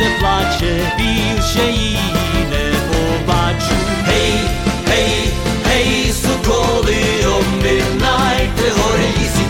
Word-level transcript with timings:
se 0.00 0.06
plaće 0.20 0.74
bivše 0.96 1.52
şey 1.52 1.74
i 2.34 2.44
ne 2.50 2.72
pobaću 2.88 3.74
Hej, 4.06 4.32
hej, 4.90 5.32
hej, 5.64 6.12
su 6.12 6.28
golio 6.46 7.34
midnight, 7.62 8.56
te 8.56 8.68
orelji 8.88 9.26
si 9.34 9.49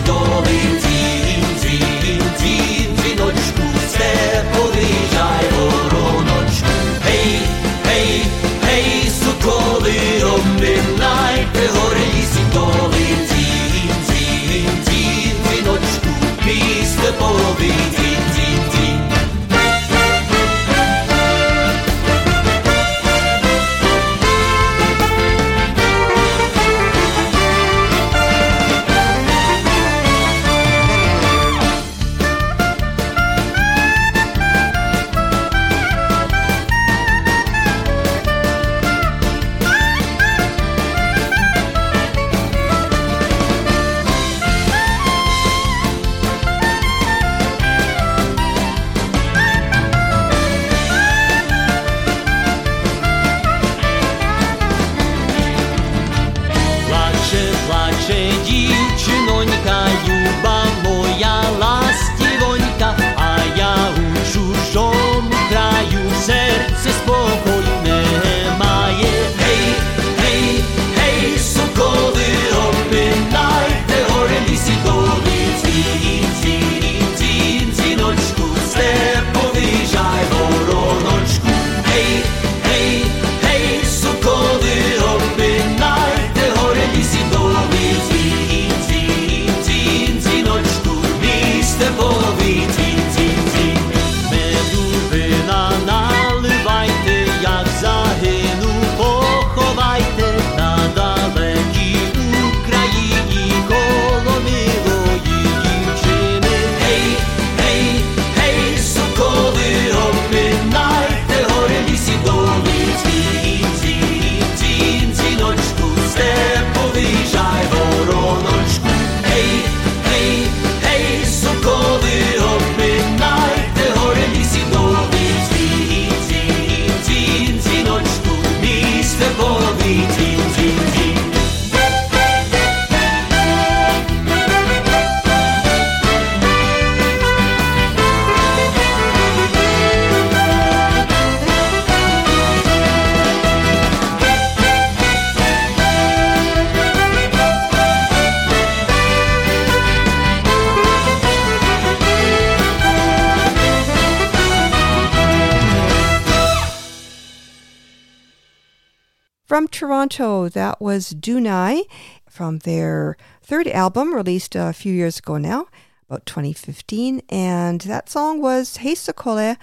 From 159.50 159.68
Toronto, 159.68 160.48
that 160.48 160.80
was 160.80 161.14
Dunai 161.14 161.82
from 162.28 162.58
their 162.58 163.16
third 163.44 163.68
album 163.68 164.12
released 164.12 164.56
a 164.56 164.72
few 164.72 164.92
years 164.92 165.20
ago 165.20 165.38
now, 165.38 165.68
about 166.10 166.26
2015. 166.26 167.22
And 167.28 167.80
that 167.82 168.10
song 168.10 168.40
was 168.40 168.78
Hey 168.78 168.96
Sokole, 168.96 169.56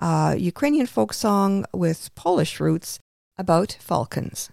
a 0.00 0.34
Ukrainian 0.36 0.86
folk 0.86 1.12
song 1.12 1.64
with 1.72 2.12
Polish 2.16 2.58
roots 2.58 2.98
about 3.38 3.76
falcons. 3.78 4.50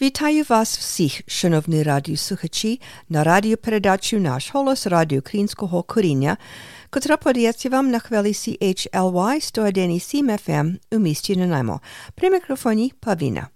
Вітаю 0.00 0.44
вас 0.48 0.78
всіх, 0.78 1.20
шановні 1.26 1.82
радіослухачі, 1.82 2.80
на 3.08 3.24
радіопередачу 3.24 4.18
«Наш 4.18 4.54
голос» 4.54 4.86
радіо 4.86 5.18
українського 5.18 5.82
коріння, 5.82 6.36
котра 6.90 7.16
подається 7.16 7.68
вам 7.68 7.90
на 7.90 7.98
хвилі 7.98 8.32
CHLY 8.32 9.34
101,7 9.40 10.48
FM 10.48 10.78
у 10.92 10.98
місті 10.98 11.36
Нанаймо. 11.36 11.80
При 12.14 12.30
мікрофоні 12.30 12.92
Павліна. 13.00 13.48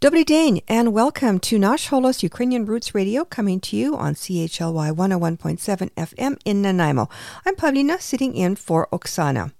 Dobry 0.00 0.24
Dane, 0.24 0.60
and 0.68 0.92
welcome 0.92 1.40
to 1.40 1.58
Nash 1.58 1.88
Holos 1.88 2.22
Ukrainian 2.22 2.64
Roots 2.64 2.94
Radio, 2.94 3.24
coming 3.24 3.58
to 3.58 3.76
you 3.76 3.96
on 3.96 4.14
CHLY 4.14 4.92
101.7 4.92 5.90
FM 5.90 6.38
in 6.44 6.62
Nanaimo. 6.62 7.08
I'm 7.44 7.56
Pavlina, 7.56 8.00
sitting 8.00 8.36
in 8.36 8.54
for 8.54 8.86
Oksana. 8.92 9.50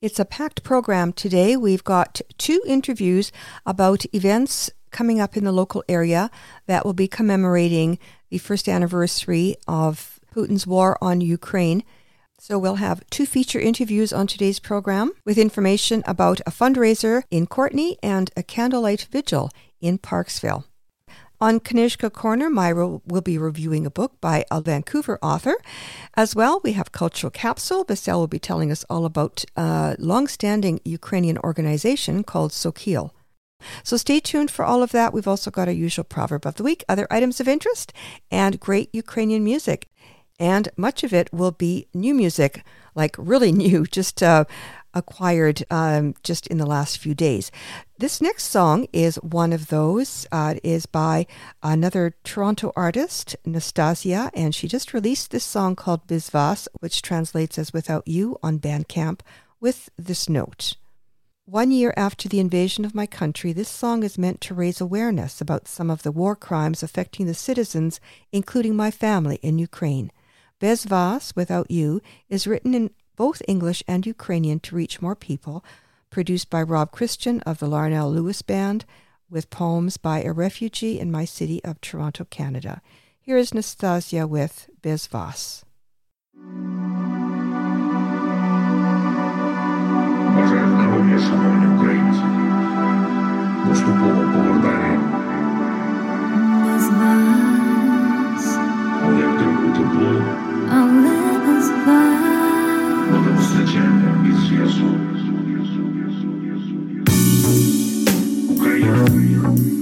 It's 0.00 0.18
a 0.18 0.24
packed 0.24 0.62
program 0.62 1.12
today. 1.12 1.54
We've 1.54 1.84
got 1.84 2.22
two 2.38 2.62
interviews 2.66 3.30
about 3.66 4.06
events 4.14 4.70
coming 4.90 5.20
up 5.20 5.36
in 5.36 5.44
the 5.44 5.52
local 5.52 5.84
area 5.86 6.30
that 6.66 6.86
will 6.86 6.94
be 6.94 7.06
commemorating 7.06 7.98
the 8.30 8.38
first 8.38 8.70
anniversary 8.70 9.54
of 9.68 10.18
Putin's 10.34 10.66
war 10.66 10.96
on 11.02 11.20
Ukraine. 11.20 11.84
So 12.42 12.58
we'll 12.58 12.76
have 12.76 13.04
two 13.10 13.26
feature 13.26 13.60
interviews 13.60 14.14
on 14.14 14.26
today's 14.26 14.60
program 14.60 15.12
with 15.26 15.36
information 15.36 16.02
about 16.06 16.40
a 16.46 16.50
fundraiser 16.50 17.24
in 17.30 17.46
Courtenay 17.46 17.96
and 18.02 18.30
a 18.34 18.42
candlelight 18.42 19.08
vigil 19.12 19.50
in 19.82 19.98
Parksville. 19.98 20.64
On 21.38 21.60
Knyzhka 21.60 22.10
Corner, 22.10 22.48
Myra 22.48 22.98
will 23.04 23.20
be 23.20 23.36
reviewing 23.36 23.84
a 23.84 23.90
book 23.90 24.18
by 24.22 24.46
a 24.50 24.62
Vancouver 24.62 25.18
author. 25.20 25.56
As 26.14 26.34
well, 26.34 26.62
we 26.64 26.72
have 26.72 26.92
Cultural 26.92 27.30
Capsule. 27.30 27.84
Bassel 27.84 28.20
will 28.20 28.26
be 28.26 28.38
telling 28.38 28.72
us 28.72 28.86
all 28.88 29.04
about 29.04 29.44
a 29.54 29.96
long-standing 29.98 30.80
Ukrainian 30.82 31.36
organization 31.36 32.24
called 32.24 32.52
Sokil. 32.52 33.10
So 33.82 33.98
stay 33.98 34.18
tuned 34.18 34.50
for 34.50 34.64
all 34.64 34.82
of 34.82 34.92
that. 34.92 35.12
We've 35.12 35.28
also 35.28 35.50
got 35.50 35.68
our 35.68 35.74
usual 35.74 36.04
proverb 36.04 36.46
of 36.46 36.54
the 36.54 36.62
week, 36.62 36.84
other 36.88 37.06
items 37.10 37.38
of 37.38 37.48
interest, 37.48 37.92
and 38.30 38.58
great 38.58 38.88
Ukrainian 38.94 39.44
music. 39.44 39.89
And 40.40 40.70
much 40.76 41.04
of 41.04 41.12
it 41.12 41.30
will 41.34 41.52
be 41.52 41.86
new 41.92 42.14
music, 42.14 42.64
like 42.94 43.14
really 43.18 43.52
new, 43.64 43.84
just 43.84 44.22
uh, 44.22 44.46
acquired 44.94 45.62
um, 45.70 46.14
just 46.22 46.46
in 46.46 46.56
the 46.56 46.66
last 46.66 46.98
few 46.98 47.14
days. 47.14 47.52
This 47.98 48.22
next 48.22 48.44
song 48.44 48.86
is 48.90 49.16
one 49.16 49.52
of 49.52 49.68
those. 49.68 50.26
Uh, 50.32 50.54
it 50.56 50.60
is 50.64 50.86
by 50.86 51.26
another 51.62 52.14
Toronto 52.24 52.72
artist, 52.74 53.36
Nastasia, 53.44 54.30
and 54.32 54.54
she 54.54 54.66
just 54.66 54.94
released 54.94 55.30
this 55.30 55.44
song 55.44 55.76
called 55.76 56.06
Bez 56.06 56.30
Vas, 56.30 56.68
which 56.80 57.02
translates 57.02 57.58
as 57.58 57.74
Without 57.74 58.08
You 58.08 58.38
on 58.42 58.58
Bandcamp, 58.58 59.20
with 59.60 59.90
this 59.98 60.26
note. 60.26 60.76
One 61.44 61.70
year 61.70 61.92
after 61.96 62.28
the 62.28 62.40
invasion 62.40 62.84
of 62.84 62.94
my 62.94 63.06
country, 63.06 63.52
this 63.52 63.68
song 63.68 64.04
is 64.04 64.16
meant 64.16 64.40
to 64.42 64.54
raise 64.54 64.80
awareness 64.80 65.40
about 65.40 65.68
some 65.68 65.90
of 65.90 66.02
the 66.02 66.12
war 66.12 66.34
crimes 66.34 66.82
affecting 66.82 67.26
the 67.26 67.34
citizens, 67.34 68.00
including 68.32 68.74
my 68.74 68.90
family 68.90 69.38
in 69.42 69.58
Ukraine. 69.58 70.10
Bez 70.59 70.85
Vas, 70.85 71.33
Without 71.35 71.69
You, 71.69 72.01
is 72.29 72.47
written 72.47 72.73
in 72.73 72.91
both 73.15 73.41
English 73.47 73.83
and 73.87 74.05
Ukrainian 74.05 74.59
to 74.61 74.75
reach 74.75 75.01
more 75.01 75.15
people, 75.15 75.63
produced 76.09 76.49
by 76.49 76.61
Rob 76.61 76.91
Christian 76.91 77.41
of 77.41 77.59
the 77.59 77.67
Larnell 77.67 78.13
Lewis 78.13 78.41
Band, 78.41 78.85
with 79.29 79.49
poems 79.49 79.97
by 79.97 80.21
a 80.21 80.31
refugee 80.31 80.99
in 80.99 81.11
my 81.11 81.25
city 81.25 81.63
of 81.63 81.81
Toronto, 81.81 82.25
Canada. 82.25 82.81
Here 83.19 83.37
is 83.37 83.53
Nastasia 83.53 84.27
with 84.27 84.69
Bez 84.81 85.07
Vas. 85.07 85.63
Бажаю 90.35 90.67
здоров'я, 90.67 91.19
шановні 91.19 91.75
українці. 91.75 92.21
Поступово 93.67 94.21
повертаємо. 94.33 95.19
Без 96.65 96.89
вас, 96.89 98.57
Але 99.03 99.19
як 99.19 99.37
тепло 99.39 99.73
тепло, 99.75 100.23
але 100.70 101.20
Постачання 103.36 104.26
і 104.28 104.46
зв'язок 104.46 105.00
Україна. 108.50 109.79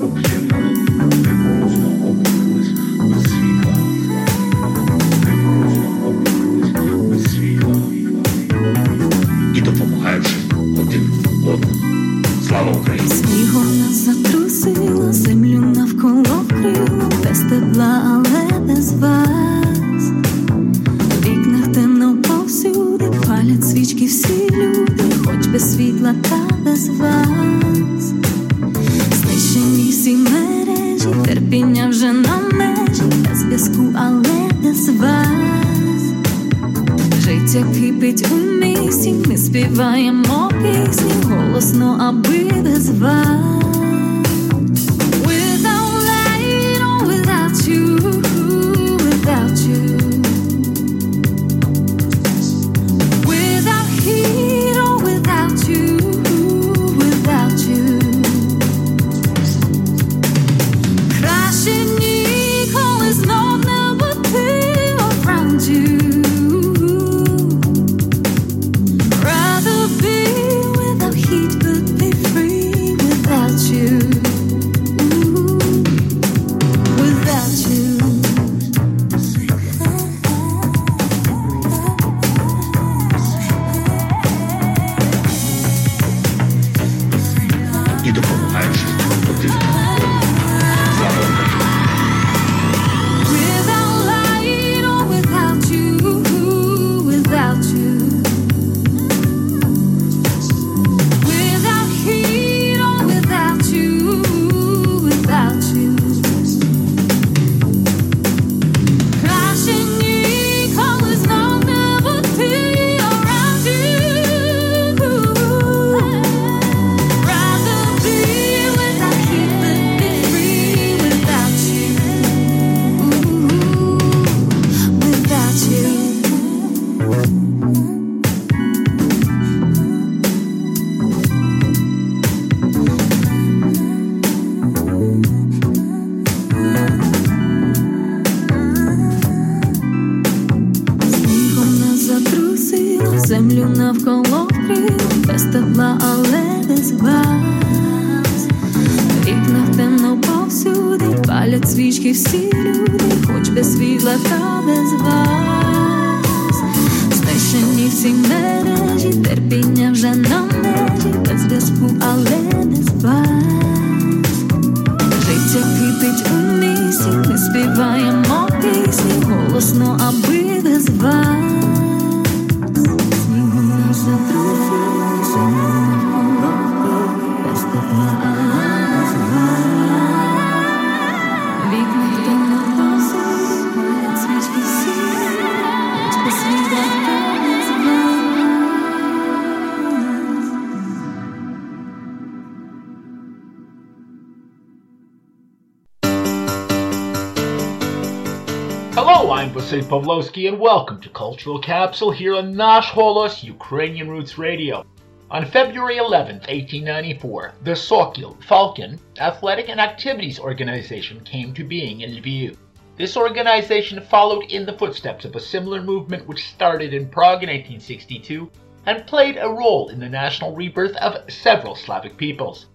Pavlovsky, 199.86 200.48
and 200.48 200.58
welcome 200.58 201.00
to 201.00 201.08
Cultural 201.10 201.60
Capsule 201.60 202.10
here 202.10 202.34
on 202.34 202.56
Nash 202.56 202.90
Holos 202.90 203.44
Ukrainian 203.44 204.08
Roots 204.08 204.36
Radio. 204.36 204.84
On 205.30 205.44
February 205.44 205.98
11, 205.98 206.36
1894, 206.36 207.54
the 207.62 207.72
Sokil 207.72 208.42
Falcon 208.42 208.98
Athletic 209.20 209.68
and 209.68 209.80
Activities 209.80 210.40
Organization 210.40 211.20
came 211.20 211.54
to 211.54 211.64
being 211.64 212.00
in 212.00 212.10
Lviv. 212.10 212.56
This 212.96 213.16
organization 213.16 214.00
followed 214.00 214.50
in 214.50 214.66
the 214.66 214.72
footsteps 214.72 215.24
of 215.24 215.36
a 215.36 215.40
similar 215.40 215.80
movement 215.80 216.26
which 216.26 216.48
started 216.48 216.92
in 216.92 217.08
Prague 217.08 217.44
in 217.44 217.48
1862 217.48 218.50
and 218.86 219.06
played 219.06 219.36
a 219.36 219.48
role 219.48 219.90
in 219.90 220.00
the 220.00 220.08
national 220.08 220.56
rebirth 220.56 220.96
of 220.96 221.30
several 221.30 221.76
Slavic 221.76 222.16
peoples. 222.16 222.66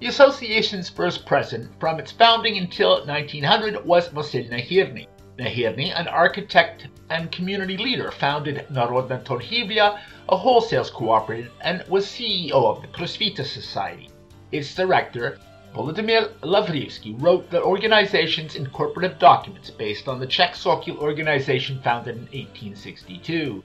The 0.00 0.08
association's 0.08 0.88
first 0.88 1.24
president 1.24 1.78
from 1.78 2.00
its 2.00 2.10
founding 2.10 2.58
until 2.58 3.06
1900 3.06 3.84
was 3.84 4.08
Vasil 4.08 4.50
Nahirny. 4.50 5.06
Nahirny, 5.38 5.90
an 5.98 6.08
architect 6.08 6.88
and 7.08 7.32
community 7.32 7.76
leader, 7.76 8.10
founded 8.10 8.66
Narodna 8.70 9.22
Torhivlia, 9.24 9.98
a 10.28 10.36
wholesale 10.36 10.84
cooperative, 10.84 11.50
and 11.62 11.82
was 11.88 12.06
CEO 12.06 12.52
of 12.52 12.82
the 12.82 12.88
Prosvita 12.88 13.44
Society. 13.44 14.10
Its 14.50 14.74
director, 14.74 15.38
Volodymyr 15.74 16.32
Lavrivsky, 16.42 17.14
wrote 17.18 17.50
the 17.50 17.62
organization's 17.62 18.56
incorporative 18.56 19.18
documents 19.18 19.70
based 19.70 20.06
on 20.06 20.20
the 20.20 20.26
Czech 20.26 20.54
Sokol 20.54 20.98
organization 20.98 21.80
founded 21.80 22.16
in 22.16 22.22
1862. 22.24 23.64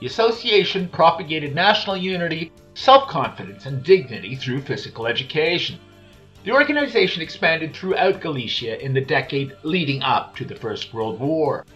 The 0.00 0.06
association 0.06 0.88
propagated 0.88 1.54
national 1.54 1.98
unity, 1.98 2.50
self 2.74 3.08
confidence, 3.08 3.66
and 3.66 3.82
dignity 3.82 4.36
through 4.36 4.62
physical 4.62 5.06
education. 5.06 5.78
The 6.44 6.52
organization 6.52 7.20
expanded 7.20 7.74
throughout 7.74 8.20
Galicia 8.20 8.80
in 8.80 8.94
the 8.94 9.00
decade 9.00 9.56
leading 9.64 10.02
up 10.04 10.36
to 10.36 10.44
the 10.44 10.54
First 10.54 10.94
World 10.94 11.18
War. 11.18 11.66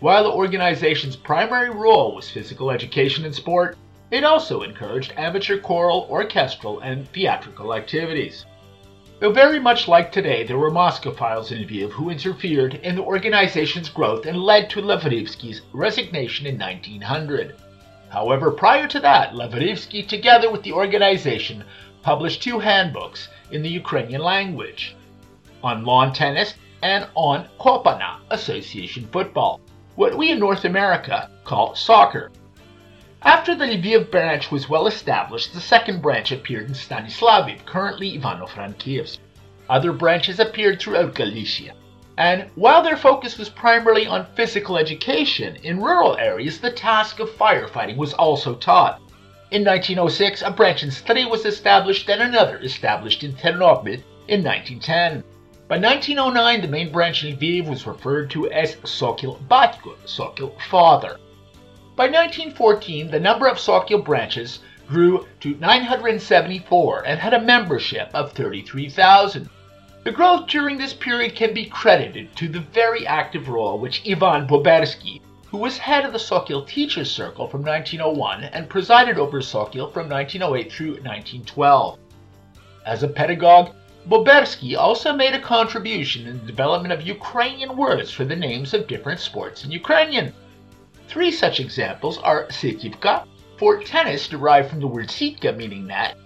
While 0.00 0.24
the 0.24 0.32
organization's 0.32 1.16
primary 1.16 1.70
role 1.70 2.14
was 2.14 2.30
physical 2.30 2.70
education 2.70 3.24
and 3.24 3.34
sport, 3.34 3.78
it 4.10 4.22
also 4.22 4.60
encouraged 4.62 5.14
amateur 5.16 5.58
choral, 5.58 6.06
orchestral, 6.10 6.80
and 6.80 7.08
theatrical 7.08 7.74
activities. 7.74 8.44
Though 9.20 9.32
very 9.32 9.58
much 9.58 9.88
like 9.88 10.12
today, 10.12 10.44
there 10.44 10.58
were 10.58 10.70
Moscophiles 10.70 11.50
in 11.50 11.64
Lviv 11.64 11.90
who 11.90 12.10
interfered 12.10 12.74
in 12.74 12.96
the 12.96 13.02
organization's 13.02 13.88
growth 13.88 14.26
and 14.26 14.42
led 14.42 14.68
to 14.70 14.82
Lavrivsky's 14.82 15.62
resignation 15.72 16.46
in 16.46 16.58
1900. 16.58 17.56
However, 18.10 18.50
prior 18.50 18.86
to 18.88 19.00
that, 19.00 19.32
Lavrivsky, 19.32 20.06
together 20.06 20.50
with 20.50 20.62
the 20.62 20.72
organization, 20.72 21.64
published 22.02 22.42
two 22.42 22.58
handbooks 22.58 23.28
in 23.52 23.62
the 23.62 23.68
Ukrainian 23.68 24.22
language 24.22 24.96
on 25.62 25.84
lawn 25.84 26.12
tennis 26.12 26.54
and 26.82 27.06
on 27.14 27.48
Kopana, 27.58 28.20
association 28.30 29.06
football, 29.12 29.60
what 29.96 30.16
we 30.16 30.30
in 30.30 30.38
North 30.38 30.64
America 30.64 31.30
call 31.44 31.74
soccer. 31.74 32.30
After 33.22 33.54
the 33.54 33.66
Lviv 33.66 34.10
branch 34.10 34.50
was 34.50 34.70
well 34.70 34.86
established, 34.86 35.52
the 35.52 35.60
second 35.60 36.00
branch 36.00 36.32
appeared 36.32 36.68
in 36.68 36.74
Stanislaviv, 36.74 37.66
currently 37.66 38.18
Ivano-Frankivsk. 38.18 39.18
Other 39.68 39.92
branches 39.92 40.40
appeared 40.40 40.80
throughout 40.80 41.14
Galicia. 41.14 41.74
And 42.16 42.50
while 42.54 42.82
their 42.82 42.96
focus 42.96 43.36
was 43.36 43.48
primarily 43.50 44.06
on 44.06 44.26
physical 44.34 44.78
education, 44.78 45.56
in 45.62 45.80
rural 45.80 46.16
areas 46.16 46.60
the 46.60 46.72
task 46.72 47.20
of 47.20 47.28
firefighting 47.30 47.96
was 47.96 48.14
also 48.14 48.54
taught. 48.54 49.00
In 49.50 49.64
1906, 49.64 50.42
a 50.42 50.50
branch 50.52 50.84
in 50.84 50.92
Stary 50.92 51.24
was 51.24 51.44
established 51.44 52.08
and 52.08 52.22
another 52.22 52.58
established 52.58 53.24
in 53.24 53.32
Ternopil 53.32 54.00
in 54.28 54.44
1910. 54.44 55.24
By 55.66 55.76
1909, 55.76 56.60
the 56.60 56.68
main 56.68 56.92
branch 56.92 57.24
in 57.24 57.36
Lviv 57.36 57.66
was 57.66 57.84
referred 57.84 58.30
to 58.30 58.48
as 58.52 58.76
Sokil 58.76 59.40
Batko, 59.48 59.96
Sokil 60.06 60.52
Father. 60.70 61.18
By 61.96 62.04
1914, 62.04 63.10
the 63.10 63.18
number 63.18 63.48
of 63.48 63.58
Sokil 63.58 64.04
branches 64.04 64.60
grew 64.86 65.26
to 65.40 65.56
974 65.56 67.02
and 67.04 67.18
had 67.18 67.34
a 67.34 67.40
membership 67.40 68.08
of 68.14 68.30
33,000. 68.32 69.50
The 70.04 70.12
growth 70.12 70.46
during 70.46 70.78
this 70.78 70.94
period 70.94 71.34
can 71.34 71.52
be 71.52 71.66
credited 71.66 72.36
to 72.36 72.46
the 72.46 72.60
very 72.60 73.04
active 73.04 73.48
role 73.48 73.80
which 73.80 74.08
Ivan 74.08 74.46
Bobersky, 74.46 75.20
who 75.50 75.58
was 75.58 75.78
head 75.78 76.04
of 76.04 76.12
the 76.12 76.18
Sokil 76.18 76.64
Teachers 76.64 77.10
Circle 77.10 77.48
from 77.48 77.62
1901 77.62 78.44
and 78.44 78.68
presided 78.68 79.18
over 79.18 79.40
Sokil 79.40 79.92
from 79.92 80.08
1908 80.08 80.72
through 80.72 80.90
1912. 80.90 81.98
As 82.86 83.02
a 83.02 83.08
pedagogue, 83.08 83.74
Bobersky 84.08 84.78
also 84.78 85.12
made 85.12 85.34
a 85.34 85.40
contribution 85.40 86.28
in 86.28 86.38
the 86.38 86.46
development 86.46 86.92
of 86.92 87.02
Ukrainian 87.02 87.76
words 87.76 88.12
for 88.12 88.24
the 88.24 88.36
names 88.36 88.74
of 88.74 88.86
different 88.86 89.18
sports 89.18 89.64
in 89.64 89.72
Ukrainian. 89.72 90.32
Three 91.08 91.32
such 91.32 91.58
examples 91.58 92.18
are 92.18 92.46
sitivka, 92.46 93.26
for 93.56 93.82
tennis 93.82 94.28
derived 94.28 94.70
from 94.70 94.78
the 94.78 94.86
word 94.86 95.10
sitka 95.10 95.52
meaning 95.52 95.84
net, 95.84 96.16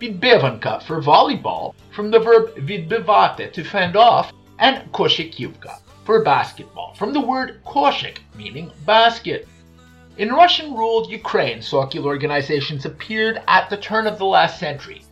vidbevanka 0.00 0.82
for 0.82 1.02
volleyball 1.02 1.74
from 1.90 2.10
the 2.10 2.18
verb 2.18 2.56
vidbivate 2.56 3.52
to 3.52 3.62
fend 3.62 3.96
off, 3.96 4.32
and 4.58 4.90
koshikivka 4.92 5.80
for 6.06 6.22
basketball, 6.22 6.94
from 6.94 7.12
the 7.12 7.20
word 7.20 7.60
koshik, 7.66 8.18
meaning 8.36 8.70
basket. 8.86 9.48
In 10.16 10.32
Russian 10.32 10.72
ruled 10.72 11.10
Ukraine, 11.10 11.58
Sokil 11.58 12.04
organizations 12.04 12.86
appeared 12.86 13.42
at 13.48 13.68
the 13.68 13.76
turn 13.76 14.06
of 14.06 14.16
the 14.16 14.24
last 14.24 14.60
century. 14.60 15.02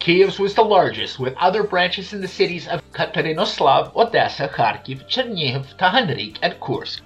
Kiev's 0.00 0.38
was 0.38 0.54
the 0.54 0.64
largest, 0.64 1.18
with 1.18 1.36
other 1.36 1.62
branches 1.62 2.14
in 2.14 2.22
the 2.22 2.26
cities 2.26 2.66
of 2.66 2.80
Katerinoslav, 2.92 3.94
Odessa, 3.94 4.48
Kharkiv, 4.48 5.06
Chernihiv, 5.06 5.76
Tahanrik, 5.76 6.38
and 6.40 6.58
Kursk. 6.60 7.02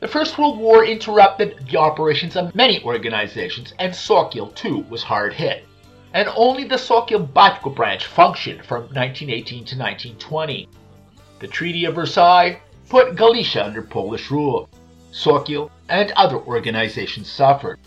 The 0.00 0.08
First 0.08 0.36
World 0.36 0.58
War 0.58 0.84
interrupted 0.84 1.68
the 1.70 1.76
operations 1.76 2.34
of 2.34 2.54
many 2.56 2.82
organizations, 2.82 3.72
and 3.78 3.92
Sokil, 3.92 4.52
too, 4.56 4.84
was 4.90 5.04
hard 5.04 5.32
hit. 5.32 5.64
And 6.12 6.28
only 6.34 6.64
the 6.64 6.74
Sokil 6.74 7.28
Batko 7.32 7.72
branch 7.72 8.06
functioned 8.06 8.64
from 8.64 8.82
1918 8.82 9.64
to 9.66 9.78
1920. 9.78 10.68
The 11.38 11.46
Treaty 11.46 11.84
of 11.84 11.94
Versailles 11.94 12.60
put 12.90 13.14
Galicia 13.14 13.64
under 13.64 13.82
Polish 13.82 14.32
rule. 14.32 14.68
Sokil 15.12 15.70
and 15.88 16.10
other 16.16 16.38
organizations 16.38 17.30
suffered. 17.30 17.78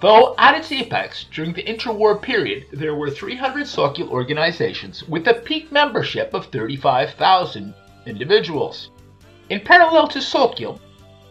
Though 0.00 0.34
at 0.36 0.56
its 0.58 0.72
apex, 0.72 1.26
during 1.32 1.52
the 1.52 1.62
interwar 1.62 2.20
period, 2.20 2.66
there 2.72 2.96
were 2.96 3.08
300 3.08 3.66
Sokil 3.66 4.10
organizations 4.10 5.04
with 5.04 5.28
a 5.28 5.34
peak 5.34 5.70
membership 5.70 6.34
of 6.34 6.46
35,000 6.46 7.72
individuals. 8.04 8.90
In 9.48 9.60
parallel 9.60 10.08
to 10.08 10.18
Sokil 10.18 10.80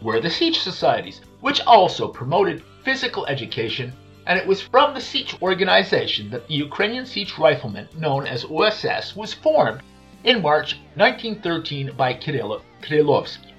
were 0.00 0.18
the 0.18 0.30
Sich 0.30 0.58
societies, 0.58 1.20
which 1.42 1.60
also 1.66 2.08
promoted 2.08 2.62
physical 2.82 3.26
education, 3.26 3.92
and 4.26 4.38
it 4.38 4.46
was 4.46 4.62
from 4.62 4.94
the 4.94 5.00
Sich 5.02 5.40
organization 5.42 6.30
that 6.30 6.48
the 6.48 6.54
Ukrainian 6.54 7.04
Sich 7.04 7.38
Riflemen, 7.38 7.88
known 7.98 8.26
as 8.26 8.46
OSS, 8.46 9.14
was 9.14 9.34
formed 9.34 9.82
in 10.24 10.40
March 10.40 10.78
1913 10.96 11.92
by 11.96 12.14
Kirill 12.14 12.62
Trylovsky. 12.82 13.52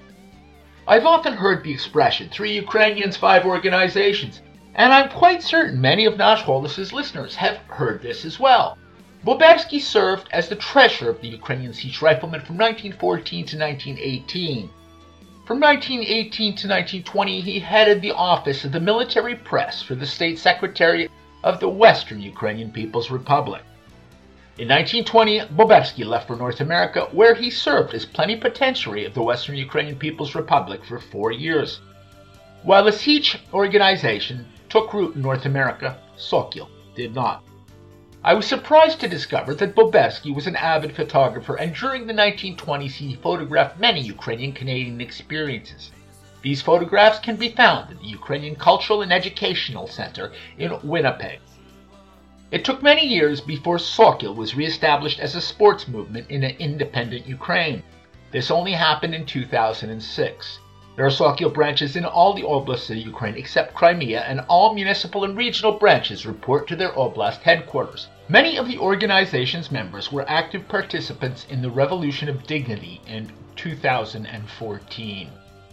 I've 0.87 1.05
often 1.05 1.33
heard 1.33 1.63
the 1.63 1.73
expression, 1.73 2.29
three 2.29 2.53
Ukrainians, 2.53 3.17
five 3.17 3.45
organizations, 3.45 4.41
and 4.75 4.93
I'm 4.93 5.09
quite 5.09 5.43
certain 5.43 5.81
many 5.81 6.05
of 6.05 6.17
Nash 6.17 6.43
Holos's 6.43 6.93
listeners 6.93 7.35
have 7.35 7.57
heard 7.67 8.01
this 8.01 8.23
as 8.23 8.39
well. 8.39 8.77
Bobersky 9.25 9.81
served 9.81 10.29
as 10.31 10.47
the 10.47 10.55
treasurer 10.55 11.09
of 11.09 11.19
the 11.19 11.27
Ukrainian 11.27 11.73
Sich 11.73 12.01
Riflemen 12.01 12.41
from 12.41 12.57
1914 12.57 13.45
to 13.45 13.57
1918. 13.57 14.69
From 15.45 15.59
1918 15.59 16.29
to 16.55 16.67
1920, 16.67 17.41
he 17.41 17.59
headed 17.59 18.01
the 18.01 18.11
office 18.11 18.63
of 18.63 18.71
the 18.71 18.79
military 18.79 19.35
press 19.35 19.81
for 19.81 19.95
the 19.95 20.05
state 20.05 20.37
secretary 20.37 21.09
of 21.43 21.59
the 21.59 21.69
Western 21.69 22.21
Ukrainian 22.21 22.71
People's 22.71 23.09
Republic. 23.09 23.63
In 24.59 24.69
1920, 24.69 25.53
Bobersky 25.55 26.03
left 26.03 26.25
for 26.25 26.35
North 26.35 26.61
America, 26.61 27.07
where 27.11 27.35
he 27.35 27.51
served 27.51 27.93
as 27.93 28.07
plenipotentiary 28.07 29.05
of 29.05 29.13
the 29.13 29.21
Western 29.21 29.55
Ukrainian 29.55 29.99
People's 29.99 30.33
Republic 30.33 30.83
for 30.83 30.97
four 30.97 31.31
years. 31.31 31.79
While 32.63 32.85
the 32.85 32.91
Sich 32.91 33.39
organization 33.53 34.47
took 34.67 34.95
root 34.95 35.13
in 35.15 35.21
North 35.21 35.45
America, 35.45 35.99
Sokil 36.17 36.69
did 36.95 37.13
not. 37.13 37.43
I 38.23 38.33
was 38.33 38.47
surprised 38.47 38.99
to 39.01 39.07
discover 39.07 39.53
that 39.53 39.75
Bobersky 39.75 40.33
was 40.33 40.47
an 40.47 40.55
avid 40.55 40.95
photographer, 40.95 41.55
and 41.57 41.75
during 41.75 42.07
the 42.07 42.13
1920s 42.13 42.93
he 42.93 43.13
photographed 43.13 43.79
many 43.79 44.01
Ukrainian 44.01 44.53
Canadian 44.53 45.01
experiences. 45.01 45.91
These 46.41 46.63
photographs 46.63 47.19
can 47.19 47.35
be 47.35 47.49
found 47.49 47.91
at 47.91 47.99
the 47.99 48.07
Ukrainian 48.07 48.55
Cultural 48.55 49.03
and 49.03 49.13
Educational 49.13 49.85
Center 49.85 50.31
in 50.57 50.79
Winnipeg. 50.81 51.41
It 52.49 52.63
took 52.63 52.81
many 52.81 53.05
years 53.05 53.41
before 53.41 53.75
Sokil 53.75 54.33
was 54.33 54.55
reestablished 54.55 55.19
as 55.19 55.35
a 55.35 55.41
sports 55.41 55.85
movement 55.85 56.31
in 56.31 56.45
an 56.45 56.55
independent 56.59 57.27
Ukraine. 57.27 57.83
This 58.31 58.49
only 58.49 58.71
happened 58.71 59.13
in 59.13 59.25
2006. 59.25 60.59
There 60.95 61.05
are 61.05 61.09
Sokil 61.09 61.53
branches 61.53 61.97
in 61.97 62.05
all 62.05 62.31
the 62.33 62.47
oblasts 62.47 62.89
of 62.89 62.95
Ukraine 62.95 63.35
except 63.35 63.73
Crimea, 63.73 64.21
and 64.21 64.39
all 64.47 64.73
municipal 64.73 65.25
and 65.25 65.35
regional 65.35 65.73
branches 65.73 66.25
report 66.25 66.69
to 66.69 66.77
their 66.77 66.93
oblast 66.93 67.41
headquarters. 67.41 68.07
Many 68.29 68.55
of 68.55 68.69
the 68.69 68.77
organization's 68.77 69.69
members 69.69 70.09
were 70.09 70.23
active 70.29 70.69
participants 70.69 71.45
in 71.49 71.61
the 71.61 71.69
Revolution 71.69 72.29
of 72.29 72.47
Dignity 72.47 73.01
in 73.07 73.29
2014. 73.57 75.31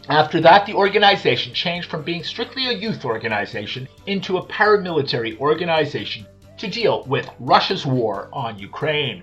After 0.09 0.41
that, 0.41 0.67
the 0.67 0.75
organization 0.75 1.55
changed 1.55 1.89
from 1.89 2.03
being 2.03 2.25
strictly 2.25 2.67
a 2.67 2.73
youth 2.73 3.05
organization 3.05 3.87
into 4.07 4.39
a 4.39 4.47
paramilitary 4.47 5.39
organization 5.39 6.27
to 6.59 6.69
deal 6.69 7.05
with 7.05 7.31
Russia's 7.39 7.85
war 7.85 8.29
on 8.33 8.59
Ukraine. 8.59 9.23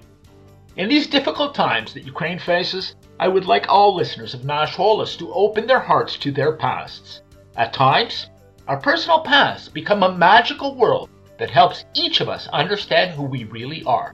In 0.77 0.87
these 0.89 1.07
difficult 1.07 1.53
times 1.53 1.93
that 1.93 2.05
Ukraine 2.05 2.39
faces, 2.39 2.95
I 3.19 3.27
would 3.27 3.45
like 3.45 3.65
all 3.67 3.95
listeners 3.95 4.33
of 4.33 4.45
Nash 4.45 4.75
Holos 4.75 5.17
to 5.17 5.33
open 5.33 5.67
their 5.67 5.79
hearts 5.79 6.15
to 6.17 6.31
their 6.31 6.53
pasts. 6.53 7.21
At 7.57 7.73
times, 7.73 8.29
our 8.67 8.77
personal 8.77 9.19
pasts 9.19 9.67
become 9.67 10.03
a 10.03 10.17
magical 10.17 10.75
world 10.75 11.09
that 11.37 11.49
helps 11.49 11.85
each 11.93 12.21
of 12.21 12.29
us 12.29 12.47
understand 12.53 13.11
who 13.11 13.23
we 13.23 13.43
really 13.45 13.83
are. 13.83 14.13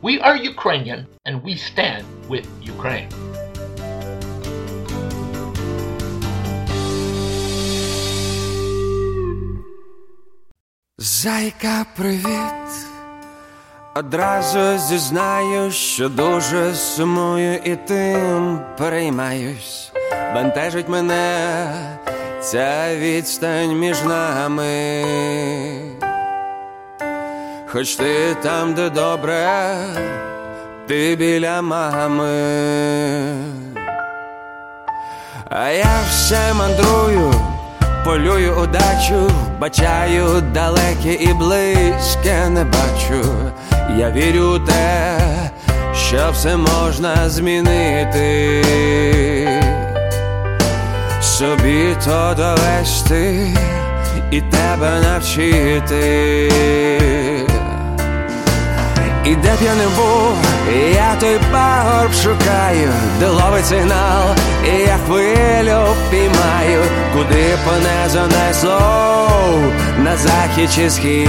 We 0.00 0.20
are 0.20 0.36
Ukrainian 0.36 1.06
and 1.26 1.42
we 1.42 1.56
stand 1.56 2.06
with 2.28 2.48
Ukraine. 2.62 3.08
Зайка, 11.00 11.86
привіт. 11.96 12.70
Одразу 13.94 14.78
зізнаю, 14.78 15.70
що 15.70 16.08
дуже 16.08 16.74
сумую 16.74 17.54
і 17.64 17.76
тим 17.76 18.60
переймаюсь. 18.78 19.92
Бентежить 20.34 20.88
мене 20.88 21.70
ця 22.40 22.96
відстань 22.96 23.78
між 23.78 24.02
нами. 24.02 25.04
Хоч 27.68 27.94
ти 27.96 28.36
там, 28.42 28.74
де 28.74 28.90
добре, 28.90 29.76
ти 30.86 31.16
біля 31.16 31.62
мами. 31.62 32.30
А 35.50 35.68
я 35.68 36.00
все 36.10 36.54
мандрую, 36.54 37.34
полюю 38.08 38.56
удачу, 38.56 39.30
бачаю 39.58 40.40
далеке 40.40 41.14
і 41.14 41.34
близьке 41.34 42.48
не 42.48 42.64
бачу. 42.64 43.24
Я 43.98 44.10
вірю 44.10 44.44
у 44.44 44.58
те, 44.58 45.18
що 45.94 46.30
все 46.32 46.56
можна 46.56 47.28
змінити, 47.28 48.64
собі 51.20 51.96
то 52.04 52.34
довести 52.36 53.56
і 54.30 54.40
тебе 54.40 55.00
навчити. 55.02 56.52
І 59.28 59.34
де 59.34 59.48
б 59.48 59.58
я 59.62 59.74
не 59.74 59.86
був, 59.88 60.36
я 60.94 61.16
той 61.20 61.38
пагорб 61.52 62.12
шукаю, 62.12 62.92
де 63.20 63.26
ловить 63.26 63.66
сигнал, 63.66 64.24
і 64.64 64.68
я 64.80 64.98
хвилю 65.06 65.86
піймаю, 66.10 66.82
куди 67.12 67.58
поне 67.64 68.08
занесло 68.08 68.80
на 69.98 70.16
захід 70.16 70.72
чи 70.74 70.90
схід. 70.90 71.28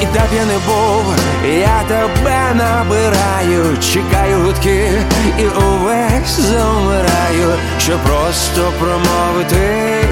І 0.00 0.06
де 0.12 0.18
б 0.18 0.30
я 0.36 0.44
не 0.44 0.58
був, 0.66 1.14
я 1.58 1.82
тебе 1.88 2.54
набираю, 2.54 3.78
чекаю 3.92 4.40
гудки 4.40 4.90
і 5.38 5.44
увесь 5.44 6.40
замираю, 6.40 7.58
щоб 7.78 7.98
просто 7.98 8.72
промовити 8.78 10.04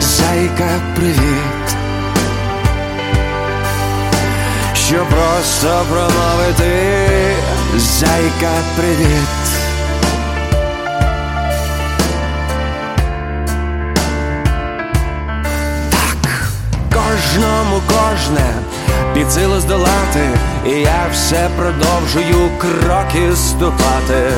зайка, 0.00 0.68
привіт. 0.96 1.65
Що 4.86 5.06
просто 5.06 5.84
промовити 5.90 7.36
зайка, 7.76 8.52
привіт. 8.76 9.28
Так, 15.90 16.50
кожному 16.92 17.80
кожне 17.88 18.54
під 19.14 19.32
силу 19.32 19.60
здолати, 19.60 20.28
і 20.66 20.70
я 20.70 21.06
все 21.12 21.48
продовжую 21.56 22.50
кроки 22.58 23.36
ступати. 23.36 24.32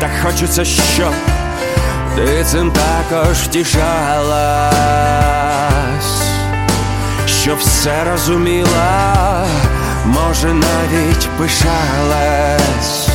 Так 0.00 0.10
хочеться, 0.22 0.64
щоб 0.64 1.12
ти 2.16 2.44
цим 2.44 2.72
також 2.72 3.36
втішалась, 3.36 4.72
щоб 7.26 7.58
все 7.58 8.04
розуміла, 8.04 9.14
може 10.08 10.54
навіть 10.54 11.28
пишалась. 11.38 13.08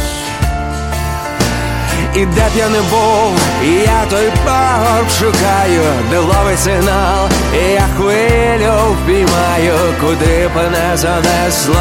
І 2.16 2.26
де 2.26 2.42
б 2.42 2.52
я 2.58 2.70
не 2.70 2.82
був, 2.82 3.40
я 3.86 4.06
той 4.10 4.32
пагорб 4.46 5.10
шукаю, 5.20 5.82
де 6.10 6.18
ловить 6.18 6.60
сигнал, 6.60 7.30
і 7.54 7.58
я 7.72 7.88
хвилю 7.98 8.96
впіймаю, 9.04 9.74
куди 10.02 10.48
б 10.48 10.72
не 10.72 10.98
занесло 10.98 11.74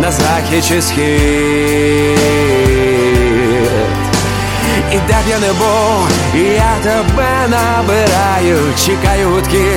на 0.00 0.12
захід 0.12 0.64
чи 0.64 0.82
схід. 0.82 2.22
І 4.92 4.94
де 4.94 5.12
б 5.12 5.28
я 5.28 5.38
не 5.38 5.52
був, 5.52 6.08
я 6.34 6.76
тебе 6.82 7.48
набираю, 7.48 8.58
чекаю 8.86 9.28
гудки 9.28 9.76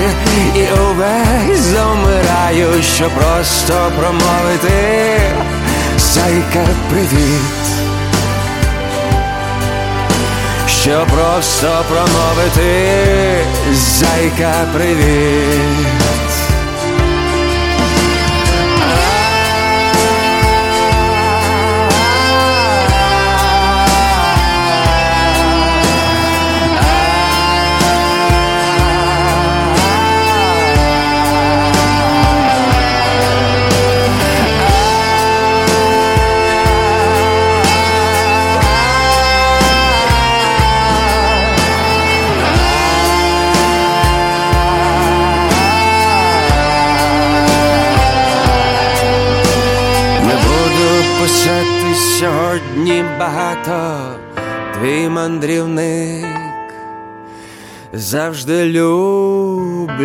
і 0.55 0.81
увесь 0.81 1.59
замираю, 1.59 2.83
що 2.83 3.09
просто 3.09 3.91
промовити 3.99 5.19
зайка, 5.97 6.67
привіт. 6.89 7.65
Що 10.67 11.05
просто 11.13 11.85
промовити 11.89 13.37
зайка, 13.73 14.53
привіт. 14.73 16.14
мандрівник, 55.25 56.73
завжди 57.93 58.65
люблячий 58.65 59.99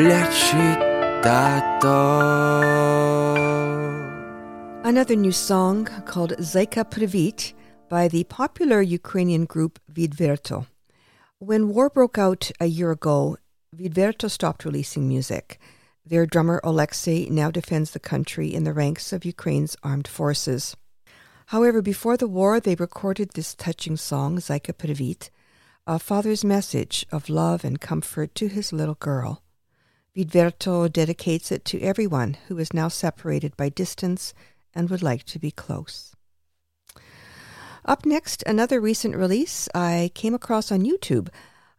тато. 1.23 2.21
Another 4.85 5.17
new 5.17 5.33
song 5.51 5.89
called 6.11 6.33
Zaika 6.53 6.85
Privit 6.95 7.41
by 7.95 8.05
the 8.15 8.25
popular 8.39 8.81
Ukrainian 9.01 9.45
group 9.55 9.73
Vidverto. 9.97 10.59
When 11.49 11.63
war 11.75 11.89
broke 11.97 12.19
out 12.27 12.43
a 12.67 12.69
year 12.79 12.91
ago, 12.99 13.19
Vidverto 13.79 14.27
stopped 14.37 14.63
releasing 14.69 15.05
music. 15.15 15.47
Their 16.11 16.25
drummer 16.33 16.59
Alexei 16.71 17.21
now 17.41 17.51
defends 17.59 17.91
the 17.91 18.07
country 18.13 18.49
in 18.57 18.63
the 18.65 18.79
ranks 18.83 19.07
of 19.15 19.31
Ukraine's 19.35 19.75
armed 19.91 20.09
forces. 20.19 20.63
However, 21.51 21.83
before 21.83 22.17
the 22.17 22.29
war, 22.29 22.61
they 22.61 22.77
recorded 22.77 23.31
this 23.35 23.57
touching 23.57 23.97
song, 23.97 24.37
Zaika 24.37 24.73
Privit, 24.73 25.31
a 25.85 25.99
father's 25.99 26.45
message 26.45 27.05
of 27.11 27.29
love 27.29 27.65
and 27.65 27.81
comfort 27.81 28.37
to 28.37 28.47
his 28.47 28.73
little 28.73 28.95
girl. 28.95 29.43
Vidverto 30.17 30.87
dedicates 30.93 31.51
it 31.51 31.65
to 31.65 31.81
everyone 31.81 32.37
who 32.47 32.57
is 32.59 32.73
now 32.73 32.87
separated 32.87 33.57
by 33.57 33.69
distance 33.69 34.33
and 34.77 34.89
would 34.91 35.03
like 35.03 35.25
to 35.25 35.41
be 35.41 35.51
close. 35.51 36.15
Up 37.85 38.07
next, 38.07 38.45
another 38.47 38.81
recent 38.81 39.17
release 39.17 39.69
I 39.75 40.13
came 40.15 40.35
across 40.35 40.71
on 40.71 40.83
YouTube. 40.83 41.31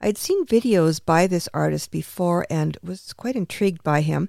I'd 0.02 0.18
seen 0.18 0.46
videos 0.46 1.00
by 1.00 1.28
this 1.28 1.48
artist 1.54 1.92
before 1.92 2.46
and 2.50 2.78
was 2.84 3.14
quite 3.14 3.38
intrigued 3.38 3.84
by 3.84 4.02
him, 4.02 4.28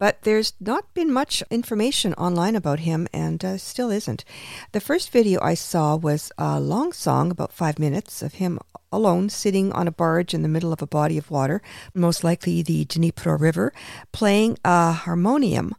but 0.00 0.22
there's 0.22 0.54
not 0.58 0.92
been 0.94 1.12
much 1.12 1.44
information 1.50 2.14
online 2.14 2.56
about 2.56 2.80
him 2.80 3.06
and 3.12 3.44
uh, 3.44 3.58
still 3.58 3.90
isn't. 3.90 4.24
The 4.72 4.80
first 4.80 5.12
video 5.12 5.40
I 5.42 5.54
saw 5.54 5.94
was 5.94 6.32
a 6.38 6.58
long 6.58 6.92
song, 6.92 7.30
about 7.30 7.52
five 7.52 7.78
minutes, 7.78 8.22
of 8.22 8.34
him 8.34 8.58
alone 8.90 9.28
sitting 9.28 9.70
on 9.72 9.86
a 9.86 9.92
barge 9.92 10.34
in 10.34 10.42
the 10.42 10.48
middle 10.48 10.72
of 10.72 10.82
a 10.82 10.86
body 10.86 11.18
of 11.18 11.30
water, 11.30 11.60
most 11.94 12.24
likely 12.24 12.62
the 12.62 12.86
Dnipro 12.86 13.38
River, 13.38 13.72
playing 14.10 14.58
a 14.64 14.90
harmonium 14.90 15.76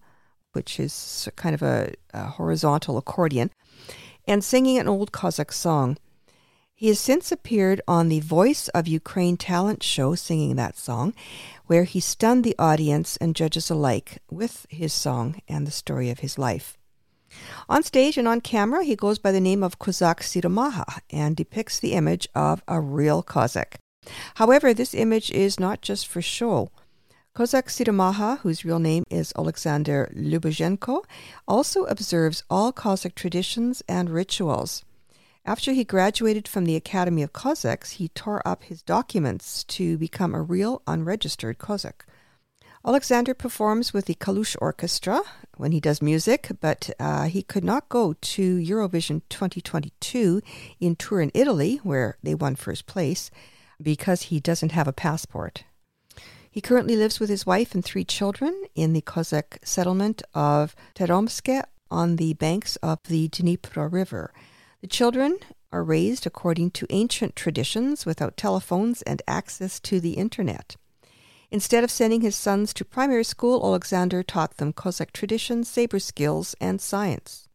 which 0.54 0.80
is 0.80 1.30
kind 1.36 1.56
of 1.56 1.62
a, 1.62 1.94
a, 2.14 2.26
horizontal 2.26 2.98
accordion, 2.98 3.50
and 4.28 4.44
singing 4.44 4.78
an 4.78 4.88
old 4.88 5.12
Cossack 5.12 5.52
song. 5.52 5.98
He 6.76 6.88
has 6.88 7.00
since 7.00 7.32
appeared 7.32 7.80
on 7.88 8.10
the 8.10 8.22
Voice 8.22 8.68
of 8.70 8.88
Ukraine 8.88 9.38
talent 9.38 9.84
show 9.84 10.16
singing 10.16 10.56
that 10.56 10.78
song, 10.78 11.14
where 11.72 11.86
he 11.86 12.02
stunned 12.02 12.44
the 12.44 12.60
audience 12.60 13.16
and 13.22 13.34
judges 13.34 13.70
alike 13.70 14.22
with 14.30 14.66
his 14.70 14.92
song 14.92 15.42
and 15.48 15.66
the 15.66 15.72
story 15.72 16.10
of 16.10 16.20
his 16.20 16.38
life. 16.38 16.78
On 17.70 17.82
stage 17.82 18.18
and 18.18 18.28
on 18.28 18.42
camera, 18.42 18.84
he 18.84 18.94
goes 18.94 19.20
by 19.20 19.32
the 19.32 19.40
name 19.40 19.64
of 19.64 19.80
Kozak 19.80 20.20
Siromaha 20.20 21.00
and 21.10 21.34
depicts 21.34 21.80
the 21.80 21.94
image 21.94 22.28
of 22.36 22.62
a 22.68 22.82
real 22.82 23.24
Cossack. 23.24 23.78
However, 24.36 24.74
this 24.74 24.94
image 24.94 25.32
is 25.32 25.62
not 25.62 25.82
just 25.82 26.08
for 26.08 26.22
show. 26.22 26.72
Kozak 27.34 27.68
Siromaha, 27.70 28.40
whose 28.40 28.66
real 28.66 28.80
name 28.80 29.06
is 29.10 29.32
Alexander 29.38 30.12
Lubozhenko, 30.14 31.06
also 31.48 31.86
observes 31.86 32.44
all 32.50 32.74
Cossack 32.74 33.16
traditions 33.16 33.82
and 33.88 34.10
rituals. 34.10 34.84
After 35.44 35.74
he 35.74 35.84
graduated 35.84 36.48
from 36.48 36.66
the 36.66 36.76
Academy 36.76 37.24
of 37.24 37.34
Cossacks, 37.34 37.92
he 37.94 38.10
tore 38.10 38.48
up 38.48 38.64
his 38.64 38.84
documents 38.84 39.64
to 39.66 39.98
become 39.98 40.36
a 40.36 40.42
real 40.42 40.84
unregistered 40.86 41.58
Cossack. 41.58 42.06
Alexander 42.86 43.34
performs 43.34 43.94
with 43.94 44.06
the 44.06 44.16
Kalush 44.16 44.56
Orchestra 44.60 45.22
when 45.58 45.72
he 45.72 45.80
does 45.80 46.02
music, 46.02 46.52
but 46.60 46.90
uh, 47.00 47.26
he 47.26 47.42
could 47.42 47.64
not 47.64 47.90
go 47.90 48.14
to 48.14 48.58
Eurovision 48.58 49.22
2022 49.30 50.42
in 50.80 50.96
Turin, 50.96 51.32
Italy, 51.34 51.80
where 51.84 52.18
they 52.22 52.36
won 52.36 52.56
first 52.56 52.86
place, 52.86 53.30
because 53.82 54.24
he 54.24 54.40
doesn't 54.40 54.72
have 54.72 54.88
a 54.88 54.94
passport. 54.94 55.64
He 56.50 56.62
currently 56.62 56.96
lives 56.96 57.20
with 57.20 57.30
his 57.30 57.46
wife 57.46 57.74
and 57.74 57.84
three 57.84 58.04
children 58.04 58.64
in 58.76 58.94
the 58.94 59.02
Cossack 59.02 59.60
settlement 59.64 60.22
of 60.34 60.76
Teromske 60.96 61.64
on 61.90 62.18
the 62.18 62.34
banks 62.34 62.76
of 62.78 63.00
the 63.08 63.30
Dnipro 63.30 63.92
River. 63.92 64.34
The 64.82 64.88
children 64.88 65.38
are 65.72 65.84
raised 65.84 66.26
according 66.26 66.72
to 66.72 66.88
ancient 66.90 67.36
traditions 67.36 68.06
without 68.06 68.36
telephones 68.36 69.04
and 69.04 69.22
access 69.28 69.80
to 69.82 70.00
the 70.00 70.14
internet. 70.14 70.76
Instead 71.52 71.84
of 71.84 71.92
sending 71.92 72.22
his 72.22 72.36
sons 72.36 72.74
to 72.74 72.86
primary 72.86 73.24
school, 73.24 73.64
Alexander 73.64 74.24
taught 74.24 74.58
them 74.58 74.74
Cossack 74.74 75.12
traditions, 75.12 75.70
saber 75.70 76.00
skills, 76.00 76.56
and 76.60 76.82
science. 76.82 77.48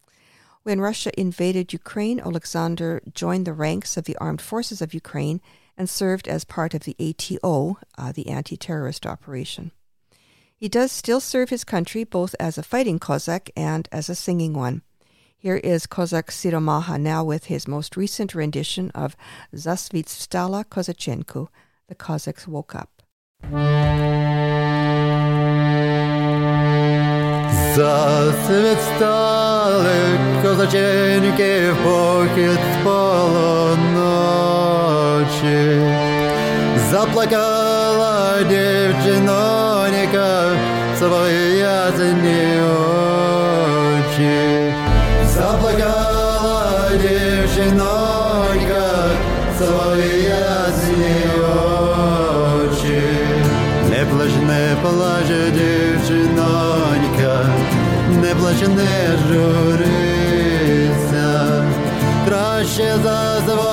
When 0.63 0.81
Russia 0.81 1.11
invaded 1.19 1.73
Ukraine, 1.73 2.21
Alexander 2.21 3.03
joined 3.13 3.47
the 3.47 3.53
ranks 3.53 3.97
of 3.97 4.05
the 4.05 4.17
armed 4.17 4.41
forces 4.41 4.81
of 4.81 4.95
Ukraine 4.95 5.41
and 5.77 5.89
served 5.89 6.29
as 6.29 6.45
part 6.45 6.75
of 6.75 6.85
the 6.85 6.97
ATO, 7.01 7.79
uh, 7.99 8.13
the 8.13 8.29
anti 8.29 8.57
terrorist 8.57 9.07
operation. 9.07 9.73
He 10.57 10.69
does 10.69 10.93
still 10.93 11.21
serve 11.21 11.51
his 11.51 11.65
country 11.65 12.05
both 12.05 12.35
as 12.39 12.57
a 12.57 12.63
fighting 12.63 12.99
Cossack 12.99 13.51
and 13.57 13.89
as 13.91 14.09
a 14.09 14.15
singing 14.15 14.55
one. 14.55 14.83
Here 15.38 15.58
is 15.58 15.88
Kozak 15.88 16.26
Siromaha 16.30 17.00
now 17.00 17.24
with 17.24 17.46
his 17.46 17.68
most 17.68 17.98
recent 17.98 18.36
rendition 18.36 18.92
of 18.92 19.16
Zasvitstala 19.56 20.66
Kozachenko, 20.66 21.48
The 21.88 21.96
Cossacks 21.96 22.46
Woke 22.48 22.76
Up. 22.76 22.90
Засвітстали 27.76 29.40
козаченьки 30.44 31.72
в 31.72 31.78
похід 31.84 32.60
полуночі. 32.84 33.82
Заплакала 36.92 38.44
дівчиноніка 38.44 40.32
свої 41.00 41.58
ясні 41.58 42.95
Свої 49.59 50.23
ясні 50.23 51.17
очі. 52.63 53.03
Не 53.91 54.01
плач, 54.11 54.31
не 54.47 54.77
плач, 54.83 55.29
дівчинонька, 55.53 57.35
не 58.23 58.35
плач, 58.35 58.61
не 58.61 59.19
журися, 59.29 60.49
краще 62.29 62.89
зазвомила, 63.05 63.66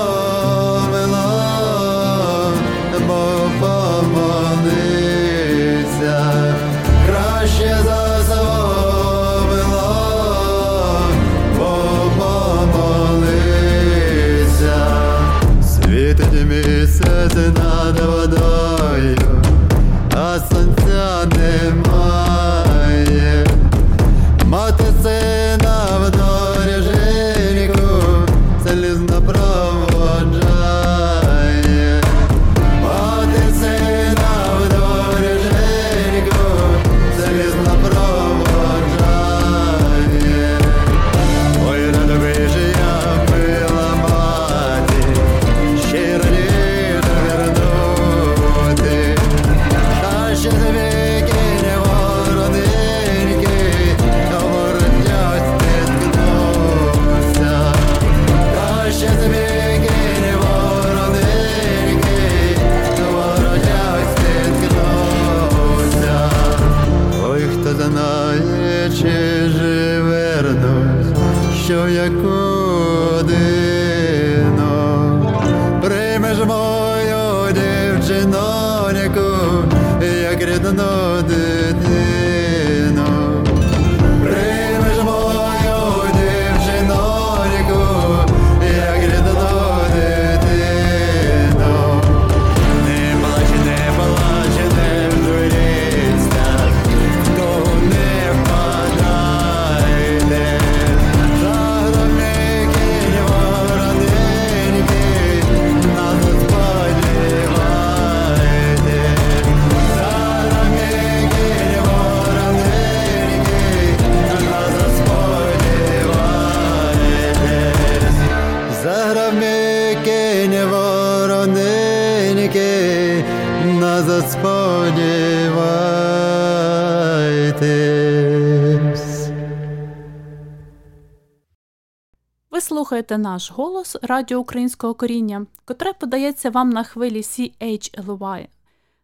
слухаєте 133.03 133.17
наш 133.17 133.51
голос 133.51 133.97
Радіо 134.01 134.39
Українського 134.39 134.93
коріння, 134.93 135.45
котре 135.65 135.93
подається 135.93 136.49
вам 136.49 136.69
на 136.69 136.83
хвилі 136.83 137.21
CHLY 137.21 138.47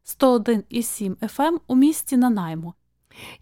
101,7 0.06 1.16
FM 1.16 1.58
у 1.68 1.76
місті 1.76 2.18
Нанаймо. 2.18 2.74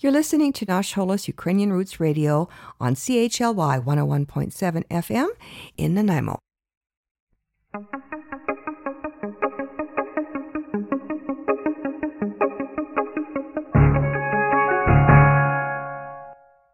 You're 0.04 0.16
listening 0.16 0.52
to 0.52 0.70
Nash 0.70 0.98
Holos 0.98 1.30
Ukrainian 1.36 1.72
Roots 1.74 2.00
Radio 2.00 2.48
on 2.80 2.96
CHLY 2.96 3.84
101.7 3.84 4.84
FM 4.92 5.28
in 5.78 5.94
Nanaimo. 5.94 6.38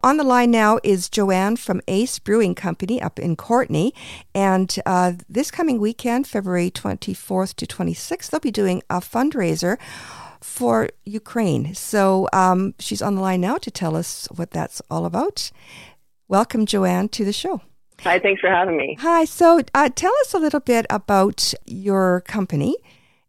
On 0.03 0.17
the 0.17 0.25
line 0.25 0.51
now 0.51 0.79
is 0.83 1.07
Joanne 1.07 1.55
from 1.55 1.79
Ace 1.87 2.19
Brewing 2.19 2.55
Company 2.55 3.01
up 3.01 3.19
in 3.19 3.37
Courtenay. 3.37 3.91
And 4.35 4.75
uh, 4.85 5.13
this 5.29 5.49
coming 5.49 5.79
weekend, 5.79 6.27
February 6.27 6.69
24th 6.69 7.55
to 7.55 7.65
26th, 7.65 8.29
they'll 8.29 8.41
be 8.41 8.51
doing 8.51 8.83
a 8.89 8.99
fundraiser 8.99 9.77
for 10.41 10.89
Ukraine. 11.05 11.73
So 11.73 12.27
um, 12.33 12.73
she's 12.79 13.01
on 13.01 13.15
the 13.15 13.21
line 13.21 13.39
now 13.39 13.55
to 13.59 13.71
tell 13.71 13.95
us 13.95 14.27
what 14.35 14.51
that's 14.51 14.81
all 14.91 15.05
about. 15.05 15.51
Welcome, 16.27 16.65
Joanne, 16.65 17.07
to 17.07 17.23
the 17.23 17.31
show. 17.31 17.61
Hi, 18.01 18.19
thanks 18.19 18.41
for 18.41 18.49
having 18.49 18.75
me. 18.75 18.97
Hi. 18.99 19.23
So 19.23 19.61
uh, 19.73 19.87
tell 19.95 20.11
us 20.23 20.33
a 20.33 20.37
little 20.37 20.59
bit 20.59 20.85
about 20.89 21.53
your 21.65 22.19
company 22.27 22.75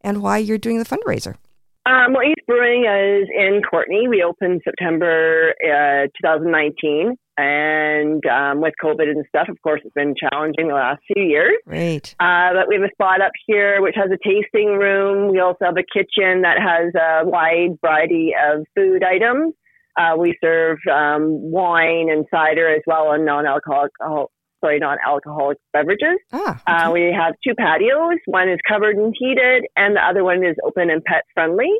and 0.01 0.21
why 0.21 0.39
you're 0.39 0.59
doing 0.59 0.81
the 0.81 0.85
fundraiser. 0.85 1.37
Um, 1.87 2.15
well, 2.15 2.23
Ace 2.23 2.43
Brewing 2.47 2.85
is 2.87 3.29
in 3.29 3.61
Courtenay. 3.69 4.09
We 4.09 4.23
opened 4.23 4.63
September 4.65 5.53
uh, 5.63 6.07
2019, 6.23 7.15
and 7.37 8.25
um, 8.25 8.63
with 8.63 8.73
COVID 8.83 9.03
and 9.03 9.23
stuff, 9.29 9.49
of 9.51 9.61
course, 9.61 9.83
it's 9.85 9.93
been 9.93 10.15
challenging 10.19 10.69
the 10.69 10.75
last 10.75 11.03
few 11.13 11.23
years. 11.23 11.53
Great. 11.67 12.17
Uh, 12.19 12.55
but 12.55 12.69
we 12.69 12.77
have 12.77 12.85
a 12.85 12.93
spot 12.93 13.21
up 13.21 13.33
here 13.47 13.83
which 13.83 13.97
has 13.97 14.11
a 14.11 14.19
tasting 14.27 14.79
room. 14.79 15.31
We 15.31 15.41
also 15.41 15.67
have 15.67 15.77
a 15.77 15.85
kitchen 15.93 16.41
that 16.41 16.57
has 16.59 16.95
a 16.95 17.29
wide 17.29 17.77
variety 17.83 18.33
of 18.33 18.65
food 18.75 19.05
items. 19.05 19.53
Uh, 19.99 20.17
we 20.19 20.37
serve 20.43 20.79
um, 20.91 21.29
wine 21.53 22.09
and 22.11 22.25
cider 22.31 22.69
as 22.75 22.83
well, 22.87 23.13
and 23.13 23.27
non-alcoholic, 23.27 23.93
oh, 24.03 24.29
sorry, 24.65 24.79
non-alcoholic 24.79 25.59
beverages. 25.75 26.19
Ah, 26.33 26.53
Uh, 26.67 26.91
we 26.97 27.03
have 27.21 27.35
two 27.45 27.55
patios. 27.55 28.19
One 28.27 28.49
is 28.49 28.59
covered 28.73 28.97
and 28.97 29.15
heated, 29.19 29.61
and 29.77 29.97
the 29.97 30.01
other 30.11 30.23
one 30.25 30.41
is 30.51 30.57
open 30.69 30.87
and 30.91 31.05
pet 31.05 31.25
friendly. 31.35 31.71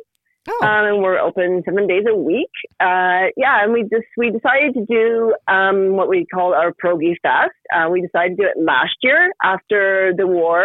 oh, 0.47 0.59
Um, 0.67 0.83
and 0.89 0.97
we're 1.03 1.17
open 1.29 1.63
seven 1.67 1.87
days 1.87 2.05
a 2.07 2.15
week. 2.31 2.53
Uh, 2.79 3.23
yeah, 3.43 3.55
and 3.63 3.73
we 3.73 3.81
just 3.95 4.09
we 4.21 4.27
decided 4.37 4.69
to 4.79 4.83
do 4.97 5.33
um, 5.57 5.79
what 5.97 6.07
we 6.13 6.19
call 6.35 6.49
our 6.53 6.71
Progi 6.81 7.13
Fest. 7.23 7.57
Uh, 7.75 7.87
we 7.93 7.97
decided 8.07 8.37
to 8.37 8.43
do 8.43 8.47
it 8.51 8.57
last 8.73 8.95
year 9.07 9.21
after 9.43 10.13
the 10.15 10.27
war 10.27 10.61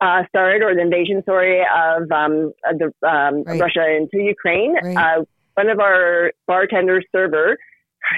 uh, 0.00 0.20
started, 0.30 0.60
or 0.66 0.74
the 0.74 0.80
invasion, 0.88 1.22
sorry, 1.24 1.60
of 1.60 2.10
um, 2.10 2.34
the 2.80 2.86
um, 3.14 3.34
Right. 3.46 3.60
Russia 3.64 3.84
into 3.98 4.18
Ukraine. 4.34 4.74
Right. 4.82 4.96
Uh, 4.96 5.18
one 5.54 5.68
of 5.74 5.78
our 5.78 6.32
bartenders, 6.48 7.04
server, 7.14 7.56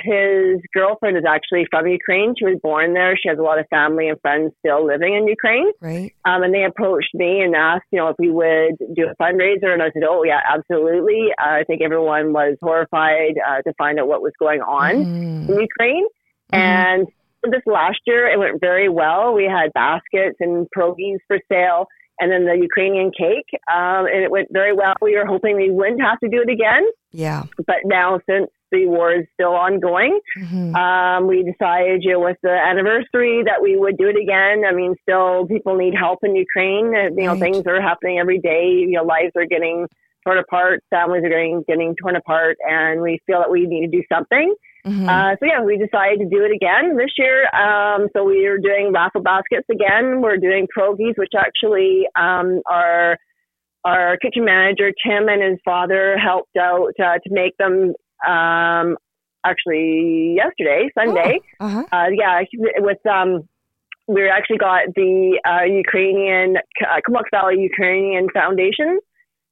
his 0.03 0.61
girlfriend 0.73 1.17
is 1.17 1.25
actually 1.29 1.67
from 1.71 1.87
Ukraine. 1.87 2.35
She 2.39 2.45
was 2.45 2.59
born 2.63 2.95
there. 2.95 3.17
She 3.17 3.29
has 3.29 3.39
a 3.39 3.43
lot 3.43 3.59
of 3.59 3.67
family 3.69 4.09
and 4.09 4.21
friends 4.21 4.53
still 4.59 4.85
living 4.87 5.15
in 5.15 5.27
Ukraine. 5.27 5.71
right. 5.81 6.13
Um, 6.25 6.43
and 6.43 6.53
they 6.55 6.65
approached 6.65 7.15
me 7.15 7.41
and 7.43 7.55
asked, 7.55 7.85
you 7.91 7.99
know, 7.99 8.09
if 8.09 8.17
we 8.19 8.31
would 8.31 8.77
do 8.95 9.09
a 9.09 9.15
fundraiser. 9.23 9.73
And 9.73 9.83
I 9.83 9.91
said, 9.93 10.03
oh, 10.09 10.23
yeah, 10.25 10.41
absolutely. 10.53 11.29
Uh, 11.39 11.51
I 11.61 11.65
think 11.65 11.83
everyone 11.83 12.33
was 12.33 12.57
horrified 12.63 13.35
uh, 13.47 13.63
to 13.63 13.73
find 13.79 13.99
out 14.01 14.09
what 14.09 14.23
was 14.23 14.33
going 14.39 14.61
on 14.61 14.93
Mm. 14.95 15.49
in 15.49 15.61
Ukraine. 15.61 16.07
Mhm. 16.53 16.59
And 16.59 17.07
this 17.45 17.63
last 17.67 18.01
year, 18.07 18.27
it 18.29 18.39
went 18.39 18.61
very 18.61 18.89
well. 18.89 19.35
We 19.35 19.45
had 19.45 19.73
baskets 19.75 20.37
and 20.41 20.67
pierogies 20.77 21.19
for 21.29 21.39
sale. 21.51 21.87
And 22.21 22.31
then 22.31 22.45
the 22.45 22.57
Ukrainian 22.57 23.11
cake, 23.11 23.49
um, 23.73 24.07
and 24.07 24.23
it 24.23 24.31
went 24.31 24.47
very 24.53 24.73
well. 24.73 24.95
We 25.03 25.17
were 25.17 25.27
hoping 25.27 25.57
we 25.57 25.71
wouldn't 25.73 26.01
have 26.01 26.21
to 26.21 26.29
do 26.29 26.43
it 26.43 26.49
again, 26.49 26.85
Yeah. 27.11 27.43
but 27.67 27.79
now 27.85 28.21
since 28.31 28.49
the 28.75 28.87
war 28.87 29.13
is 29.13 29.27
still 29.35 29.55
ongoing, 29.55 30.19
Mhm. 30.39 30.75
um, 30.75 31.27
we 31.27 31.43
decided, 31.43 32.03
you 32.03 32.13
know, 32.13 32.21
with 32.21 32.39
the 32.43 32.51
anniversary 32.51 33.43
that 33.45 33.63
we 33.63 33.77
would 33.77 33.97
do 33.97 34.09
it 34.09 34.17
again. 34.17 34.65
I 34.67 34.73
mean, 34.73 34.95
still 35.03 35.47
people 35.47 35.77
need 35.77 35.95
help 35.95 36.21
in 36.23 36.35
Ukraine. 36.35 36.87
You 36.93 37.11
know, 37.11 37.33
Right. 37.33 37.41
things 37.41 37.63
are 37.67 37.81
happening 37.81 38.19
every 38.19 38.39
day. 38.39 38.67
You 38.69 38.93
know, 38.97 39.05
lives 39.05 39.33
are 39.37 39.47
getting 39.47 39.87
torn 40.25 40.39
apart, 40.39 40.81
families 40.91 41.23
are 41.25 41.29
getting 41.29 41.63
getting 41.69 41.95
torn 42.01 42.17
apart, 42.17 42.57
and 42.69 43.01
we 43.03 43.19
feel 43.27 43.39
that 43.41 43.51
we 43.51 43.67
need 43.67 43.83
to 43.89 43.93
do 43.99 44.03
something. 44.13 44.55
Mhm. 44.87 45.09
Uh, 45.09 45.37
so 45.37 45.47
yeah, 45.47 45.63
we 45.63 45.79
decided 45.79 46.19
to 46.21 46.27
do 46.27 46.45
it 46.45 46.53
again 46.53 46.97
this 46.97 47.13
year. 47.19 47.39
Um, 47.55 48.09
so 48.15 48.25
we 48.25 48.47
are 48.47 48.59
doing 48.59 48.93
raffle 48.93 49.23
baskets 49.23 49.67
again. 49.71 50.21
We're 50.21 50.37
doing 50.37 50.67
pierogies, 50.77 51.17
which 51.17 51.33
actually 51.37 52.07
um, 52.17 52.61
our 52.71 53.17
our 53.85 54.17
kitchen 54.17 54.45
manager 54.47 54.91
Tim 55.07 55.29
and 55.29 55.43
his 55.43 55.59
father 55.65 56.17
helped 56.17 56.57
out 56.57 56.93
uh, 56.99 57.19
to 57.23 57.31
make 57.31 57.55
them. 57.59 57.93
Um, 58.27 58.97
actually, 59.45 60.35
yesterday, 60.37 60.89
Sunday. 60.99 61.41
Oh, 61.61 61.67
uh-huh. 61.67 61.85
Uh, 61.93 62.09
yeah, 62.13 62.43
with 62.79 63.05
um, 63.07 63.49
we 64.07 64.29
actually 64.29 64.59
got 64.59 64.83
the 64.95 65.41
uh, 65.47 65.65
Ukrainian 65.65 66.57
uh, 66.57 67.21
Valley 67.31 67.61
Ukrainian 67.61 68.29
Foundation. 68.31 69.01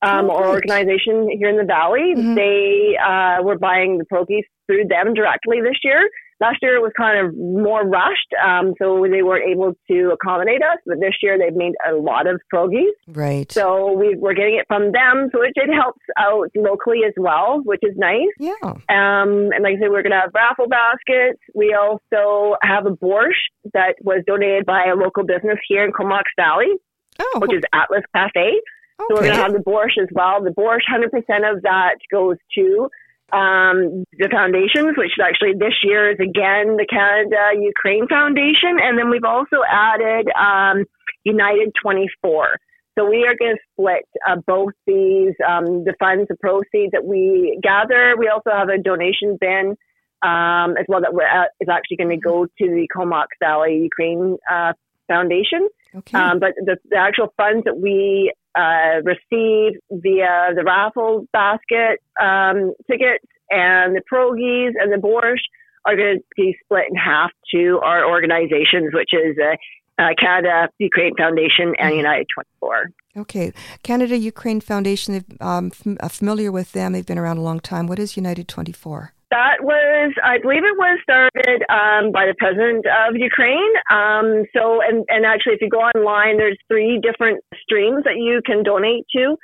Um, 0.05 0.31
Oh, 0.31 0.35
or 0.35 0.47
organization 0.49 1.29
here 1.39 1.49
in 1.49 1.57
the 1.57 1.65
valley. 1.65 2.15
Mhm. 2.17 2.35
They 2.35 2.97
uh, 2.99 3.41
were 3.45 3.57
buying 3.57 3.99
the 3.99 4.05
pierogies 4.11 4.43
through 4.67 4.87
them 4.89 5.15
directly 5.15 5.61
this 5.61 5.79
year. 5.85 6.03
Last 6.43 6.59
year 6.61 6.75
it 6.77 6.83
was 6.83 6.93
kind 6.97 7.17
of 7.25 7.35
more 7.37 7.83
rushed, 7.87 8.31
um, 8.45 8.75
so 8.81 9.07
they 9.11 9.23
weren't 9.23 9.49
able 9.51 9.73
to 9.91 10.11
accommodate 10.13 10.61
us. 10.61 10.79
But 10.85 10.99
this 11.01 11.15
year 11.23 11.39
they've 11.39 11.55
made 11.55 11.75
a 11.89 11.95
lot 11.95 12.27
of 12.27 12.41
pierogies, 12.53 12.91
Right. 13.09 13.51
so 13.53 13.93
we, 13.93 14.17
we're 14.17 14.35
getting 14.35 14.57
it 14.57 14.67
from 14.67 14.91
them. 14.93 15.31
So 15.33 15.41
it, 15.43 15.53
it 15.55 15.73
helps 15.73 16.03
out 16.19 16.49
locally 16.57 17.01
as 17.07 17.15
well, 17.17 17.61
which 17.65 17.81
is 17.83 17.97
nice. 17.97 18.35
yeah. 18.39 18.53
Um, 18.65 19.51
and 19.55 19.63
like 19.63 19.77
I 19.77 19.81
said, 19.81 19.91
we're 19.91 20.03
going 20.03 20.13
to 20.19 20.21
have 20.21 20.35
raffle 20.35 20.69
baskets. 20.69 21.39
We 21.55 21.75
also 21.75 22.57
have 22.63 22.87
a 22.87 22.91
borscht 22.91 23.49
that 23.73 23.95
was 24.03 24.23
donated 24.27 24.67
by 24.67 24.87
a 24.93 24.97
local 24.97 25.25
business 25.25 25.59
here 25.69 25.85
in 25.85 25.93
Comox 25.93 26.25
Valley, 26.37 26.73
Oh, 27.21 27.39
which 27.41 27.53
is 27.55 27.63
Atlas 27.73 28.03
Cafe. 28.17 28.61
So 29.01 29.07
we're 29.17 29.23
going 29.23 29.33
to 29.37 29.43
have 29.43 29.53
the 29.53 29.59
borscht 29.59 30.01
as 30.01 30.09
well. 30.13 30.43
The 30.43 30.51
borscht, 30.51 30.87
100% 30.93 31.07
of 31.53 31.63
that 31.63 31.97
goes 32.13 32.37
to 32.57 32.89
um, 33.33 34.05
the 34.19 34.29
foundations, 34.31 34.97
which 34.97 35.13
actually 35.23 35.55
this 35.59 35.75
year 35.83 36.11
is 36.11 36.21
again 36.21 36.77
the 36.77 36.87
Canada 36.89 37.59
Ukraine 37.59 38.07
Foundation. 38.07 38.77
And 38.81 38.99
then 38.99 39.09
we've 39.11 39.25
also 39.25 39.65
added 39.69 40.29
um, 40.37 40.85
United 41.25 41.73
24. 41.83 42.59
So 42.99 43.09
we 43.09 43.27
are 43.27 43.35
going 43.35 43.57
to 43.57 43.63
split 43.73 44.05
uh, 44.29 44.37
both 44.47 44.75
these, 44.87 45.33
um, 45.49 45.85
the 45.85 45.95
funds, 45.99 46.29
the 46.29 46.37
proceeds 46.37 46.93
that 46.93 47.05
we 47.05 47.59
gather. 47.63 48.15
We 48.19 48.29
also 48.29 48.51
have 48.51 48.69
a 48.69 48.77
donation 48.77 49.39
bin 49.41 49.77
um, 50.23 50.77
as 50.77 50.85
well 50.89 51.01
that 51.01 51.15
we're 51.15 51.23
at, 51.27 51.51
is 51.59 51.69
actually 51.71 51.97
going 51.97 52.11
to 52.11 52.19
go 52.19 52.45
to 52.45 52.51
the 52.59 52.87
Comox 52.95 53.29
Valley 53.41 53.81
Ukraine 53.83 54.37
uh, 54.51 54.75
Foundation. 55.09 55.69
okay. 55.97 56.19
Um, 56.19 56.39
but 56.39 56.53
the, 56.57 56.77
the 56.91 56.97
actual 56.97 57.33
funds 57.39 57.65
that 57.65 57.79
we 57.79 58.33
uh, 58.55 59.01
receive 59.05 59.79
via 59.91 60.51
the 60.55 60.63
raffle 60.65 61.27
basket 61.33 62.01
um, 62.21 62.73
tickets 62.91 63.25
and 63.51 63.97
the 63.97 64.03
pierogies 64.13 64.73
and 64.81 64.93
the 64.93 64.97
borscht 64.97 65.41
are 65.85 65.97
going 65.97 66.19
to 66.19 66.25
be 66.37 66.57
split 66.65 66.85
in 66.91 66.97
half 66.97 67.31
to 67.55 67.81
our 67.83 68.05
organizations, 68.09 68.93
which 68.95 69.11
is 69.13 69.37
uh, 69.43 69.57
uh, 70.03 70.09
Canada 70.19 70.69
Ukraine 70.79 71.15
Foundation 71.17 71.75
and 71.79 71.95
United 71.97 72.27
24. 72.35 72.91
okay. 73.19 73.53
Canada 73.83 74.17
Ukraine 74.17 74.61
Foundation. 74.61 75.13
they've, 75.15 75.25
Um, 75.41 75.71
fam- 75.71 75.99
uh, 76.01 76.09
familiar 76.09 76.51
with 76.53 76.73
them. 76.73 76.93
They've 76.93 77.05
been 77.07 77.19
around 77.19 77.39
a 77.39 77.43
long 77.43 77.61
time. 77.61 77.87
What 77.87 77.99
is 77.99 78.17
United 78.17 78.49
Twenty 78.49 78.73
Four? 78.73 79.13
That 79.33 79.65
was, 79.65 80.13
I 80.23 80.37
believe 80.45 80.63
it 80.63 80.77
was 80.77 80.99
started 81.03 81.65
um, 81.73 82.13
by 82.13 82.27
the 82.27 82.37
president 82.39 82.85
of 82.85 83.17
Ukraine. 83.17 83.73
Um, 83.91 84.45
so, 84.55 84.63
and, 84.87 85.07
and 85.09 85.25
actually, 85.25 85.55
if 85.55 85.63
you 85.63 85.71
go 85.71 85.81
online, 85.81 86.37
there's 86.37 86.59
three 86.69 87.01
different 87.01 87.41
streams 87.63 88.05
that 88.05 88.17
you 88.17 88.43
can 88.45 88.63
donate 88.63 89.07
to. 89.17 89.37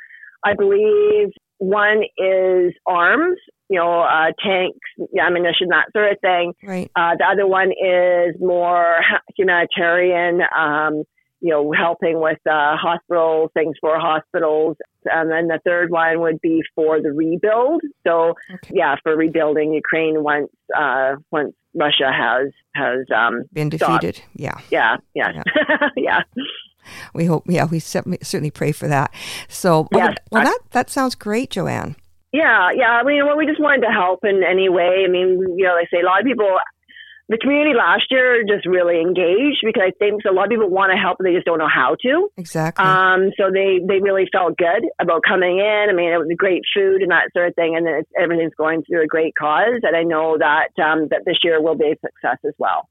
I 0.45 0.53
believe 0.53 1.29
one 1.57 2.03
is 2.19 2.75
arms, 2.87 3.39
you 3.71 3.79
know, 3.79 4.01
uh, 4.01 4.31
tanks, 4.45 4.79
ammunition, 5.19 5.69
that 5.71 5.87
sort 5.97 6.13
of 6.13 6.19
thing. 6.21 6.53
Right. 6.63 6.91
Uh, 6.95 7.17
the 7.19 7.25
other 7.25 7.47
one 7.47 7.71
is 7.73 8.37
more 8.41 9.01
humanitarian, 9.37 10.43
um, 10.57 11.05
you 11.41 11.51
know, 11.51 11.73
helping 11.73 12.21
with 12.21 12.39
uh, 12.51 12.77
hospital 12.77 13.51
things 13.55 13.77
for 13.81 13.99
hospitals. 13.99 14.77
And 15.05 15.31
then 15.31 15.47
the 15.49 15.61
third 15.65 15.91
one 15.91 16.21
would 16.21 16.41
be 16.41 16.61
for 16.75 17.01
the 17.01 17.13
rebuild. 17.13 17.81
So, 18.07 18.35
Okay. 18.55 18.75
yeah, 18.75 18.97
for 19.03 19.17
rebuilding 19.17 19.73
Ukraine 19.73 20.23
once 20.23 20.49
uh, 20.77 21.15
once 21.31 21.55
Russia 21.75 22.11
has 22.13 22.49
has 22.75 23.07
um, 23.15 23.45
Been 23.53 23.69
defeated. 23.69 24.21
Yeah. 24.35 24.59
yeah 24.71 24.97
yeah 25.15 25.43
yeah 25.97 26.21
We 27.15 27.27
hope. 27.27 27.45
Yeah. 27.47 27.67
We 27.67 27.79
certainly 27.81 28.51
pray 28.51 28.73
for 28.73 28.89
that. 28.89 29.13
So. 29.49 29.87
Yes. 29.93 30.15
well, 30.33 30.45
that 30.45 30.59
that 30.71 30.91
sounds 30.91 31.15
great, 31.15 31.51
Joanne. 31.51 31.97
yeah 32.33 32.71
yeah. 32.75 32.91
I 33.01 33.03
mean, 33.05 33.25
well, 33.27 33.37
we 33.37 33.47
just 33.47 33.61
wanted 33.61 33.83
to 33.87 33.93
help 33.93 34.21
in 34.25 34.43
any 34.43 34.69
way. 34.69 35.05
I 35.07 35.11
mean, 35.11 35.29
you 35.57 35.65
know, 35.65 35.75
I 35.75 35.85
say 35.93 36.01
a 36.01 36.07
lot 36.07 36.21
of 36.21 36.27
people. 36.27 36.49
The 37.29 37.37
community 37.37 37.77
last 37.77 38.05
year 38.11 38.43
just 38.49 38.65
really 38.67 39.01
engaged 39.01 39.61
because 39.63 39.83
I 39.85 39.93
think 39.99 40.23
a 40.25 40.33
lot 40.33 40.45
of 40.45 40.51
people 40.51 40.71
want 40.71 40.93
to 40.93 40.97
help, 40.97 41.19
but 41.19 41.25
they 41.25 41.35
just 41.35 41.45
don't 41.45 41.59
know 41.59 41.69
how 41.69 41.97
to. 42.01 42.31
Exactly. 42.39 42.85
Um, 42.85 43.33
so 43.37 43.51
they, 43.53 43.81
they 43.87 44.01
really 44.01 44.25
felt 44.33 44.57
good 44.57 44.89
about 44.99 45.23
coming 45.29 45.59
in. 45.59 45.87
I 45.91 45.93
mean, 45.93 46.09
it 46.09 46.17
was 46.17 46.29
great 46.39 46.63
food 46.75 47.03
and 47.03 47.11
that 47.11 47.29
sort 47.37 47.49
of 47.49 47.55
thing, 47.55 47.77
and 47.77 47.87
then 47.87 48.03
everything's 48.19 48.55
going 48.57 48.83
through 48.85 49.03
a 49.03 49.07
great 49.07 49.35
cause. 49.37 49.81
And 49.83 49.95
I 49.95 50.05
know 50.05 50.39
that 50.39 50.73
um, 50.83 51.09
that 51.11 51.25
this 51.27 51.37
year 51.45 51.61
will 51.61 51.77
be 51.77 51.93
a 51.93 52.01
success 52.01 52.39
as 52.47 52.55
well. 52.59 52.89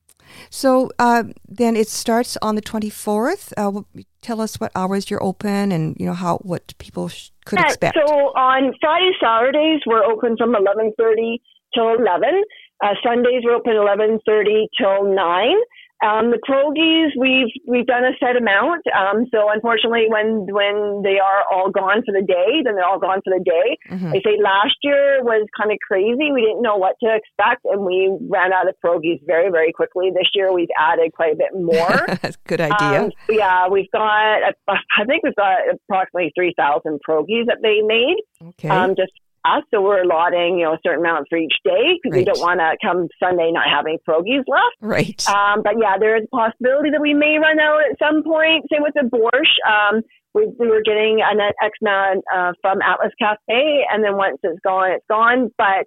So 0.50 0.92
uh, 1.00 1.24
then 1.48 1.76
it 1.76 1.88
starts 1.88 2.38
on 2.42 2.56
the 2.56 2.62
24th. 2.62 3.54
Uh, 3.58 3.82
tell 4.22 4.42
us 4.42 4.60
what 4.60 4.72
hours 4.76 5.10
you're 5.10 5.24
open 5.24 5.72
and 5.72 5.96
you 6.00 6.06
know 6.06 6.14
how 6.14 6.38
what 6.40 6.78
people 6.78 7.08
sh- 7.08 7.30
could 7.46 7.60
Yeah, 7.60 7.68
expect. 7.68 7.98
So 7.98 8.14
on 8.36 8.74
Friday, 8.82 9.12
Saturdays 9.22 9.82
we're 9.86 10.04
open 10.04 10.36
from 10.38 10.54
eleven 10.56 10.94
thirty 10.98 11.42
till 11.74 11.96
eleven. 11.96 12.44
Uh, 12.84 12.94
Sundays 13.04 13.42
we're 13.44 13.56
open 13.56 13.74
eleven 13.76 14.20
thirty 14.26 14.68
till 14.80 15.04
nine. 15.14 15.58
Um, 16.06 16.30
the 16.30 16.38
pierogies, 16.48 17.10
we've 17.18 17.50
we've 17.68 17.88
done 17.88 18.04
a 18.06 18.12
set 18.20 18.36
amount. 18.38 18.86
Um, 18.96 19.26
so 19.34 19.50
unfortunately, 19.50 20.06
when 20.08 20.46
when 20.46 21.02
they 21.02 21.18
are 21.18 21.42
all 21.52 21.72
gone 21.72 22.04
for 22.06 22.14
the 22.14 22.22
day, 22.22 22.62
then 22.64 22.76
they're 22.76 22.86
all 22.86 23.00
gone 23.00 23.20
for 23.26 23.34
the 23.36 23.44
day. 23.44 23.78
Mhm. 23.90 24.10
I 24.16 24.22
say 24.22 24.38
last 24.40 24.76
year 24.84 25.24
was 25.24 25.48
kind 25.58 25.72
of 25.72 25.80
crazy. 25.88 26.32
We 26.32 26.42
didn't 26.42 26.62
know 26.62 26.78
what 26.78 26.98
to 27.02 27.10
expect, 27.16 27.66
and 27.66 27.82
we 27.84 28.16
ran 28.30 28.54
out 28.54 28.70
of 28.70 28.76
pierogies 28.86 29.26
very 29.26 29.50
very 29.50 29.74
quickly. 29.74 30.12
This 30.12 30.30
year, 30.36 30.54
we've 30.54 30.70
added 30.80 31.14
quite 31.14 31.34
a 31.34 31.36
bit 31.36 31.56
more. 31.56 32.06
Good 32.46 32.62
idea. 32.62 33.06
Um, 33.06 33.12
yeah, 33.28 33.68
we've 33.68 33.90
got. 33.92 34.54
I 34.70 35.04
think 35.08 35.24
we've 35.24 35.34
got 35.36 35.62
approximately 35.90 36.32
three 36.36 36.54
thousand 36.56 37.00
pierogies 37.10 37.48
that 37.48 37.58
they 37.64 37.82
made. 37.82 38.18
okay. 38.50 38.70
Um, 38.70 38.94
just 38.96 39.14
us, 39.48 39.64
so 39.72 39.82
we're 39.82 40.02
allotting 40.04 40.58
you 40.60 40.66
know 40.66 40.74
a 40.74 40.80
certain 40.86 41.00
amount 41.06 41.28
for 41.30 41.38
each 41.38 41.56
day 41.64 41.96
because 42.02 42.18
we 42.18 42.26
don't 42.26 42.40
want 42.40 42.60
to 42.60 42.76
come 42.86 43.08
Sunday 43.24 43.52
not 43.52 43.66
having 43.70 43.98
pierogies 44.08 44.44
left. 44.48 44.76
right. 44.82 45.20
Um, 45.30 45.62
but 45.64 45.74
yeah, 45.80 45.96
there 46.00 46.18
is 46.18 46.24
a 46.26 46.36
possibility 46.36 46.90
that 46.92 47.02
we 47.02 47.14
may 47.14 47.38
run 47.40 47.60
out 47.60 47.82
at 47.90 47.98
some 48.00 48.24
point. 48.24 48.66
Same 48.72 48.84
with 48.84 48.94
the 48.96 49.08
borscht. 49.08 49.58
Um, 49.70 50.02
we, 50.34 50.46
we 50.60 50.68
were 50.68 50.82
getting 50.84 51.20
an 51.24 51.40
X 51.64 51.78
amount 51.82 52.24
uh, 52.36 52.52
from 52.62 52.80
Atlas 52.82 53.14
Cafe, 53.20 53.86
and 53.92 54.04
then 54.04 54.18
once 54.18 54.38
it's 54.44 54.60
gone, 54.64 54.92
it's 54.92 55.06
gone. 55.10 55.50
But 55.58 55.86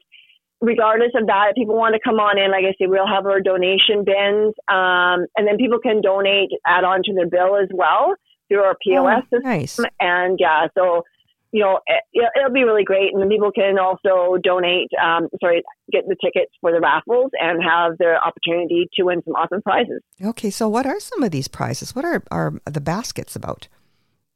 regardless 0.61 1.13
of 1.15 1.27
that, 1.27 1.49
if 1.51 1.55
people 1.57 1.77
want 1.77 1.95
to 1.95 2.01
come 2.03 2.17
on 2.21 2.39
in, 2.39 2.51
like 2.51 2.65
I 2.65 2.73
say, 2.79 2.87
we'll 2.89 3.07
have 3.07 3.27
our 3.27 3.41
donation 3.41 4.05
bins, 4.05 4.55
um, 4.69 5.27
and 5.37 5.47
then 5.47 5.57
people 5.57 5.79
can 5.79 6.01
donate, 6.01 6.51
add 6.67 6.85
on 6.85 7.03
to 7.05 7.15
their 7.15 7.29
bill 7.29 7.57
as 7.57 7.69
well 7.73 8.15
through 8.49 8.63
our 8.63 8.75
POS 8.85 9.23
Oh, 9.33 9.37
system. 9.37 9.43
nice. 9.45 9.79
And 10.01 10.39
yeah, 10.41 10.67
so 10.77 11.03
you 11.53 11.63
know, 11.63 11.81
it, 11.87 12.31
it'll 12.37 12.53
be 12.53 12.65
really 12.65 12.85
great. 12.85 13.13
And 13.13 13.21
then 13.21 13.29
people 13.29 13.51
can 13.53 13.79
also 13.79 14.37
donate, 14.43 14.89
um, 15.03 15.29
sorry, 15.41 15.63
get 15.91 16.05
the 16.07 16.17
tickets 16.23 16.53
for 16.61 16.73
the 16.73 16.81
raffles 16.81 17.31
and 17.41 17.63
have 17.63 17.99
the 17.99 18.17
opportunity 18.25 18.89
to 18.95 19.03
win 19.05 19.23
some 19.25 19.35
awesome 19.35 19.63
prizes. 19.63 20.01
Okay, 20.23 20.51
so 20.51 20.69
what 20.69 20.87
are 20.87 21.01
some 21.01 21.23
of 21.23 21.31
these 21.31 21.49
prizes? 21.49 21.95
What 21.95 22.05
are, 22.05 22.23
are 22.31 22.55
the 22.65 22.81
baskets 22.81 23.35
about? 23.35 23.69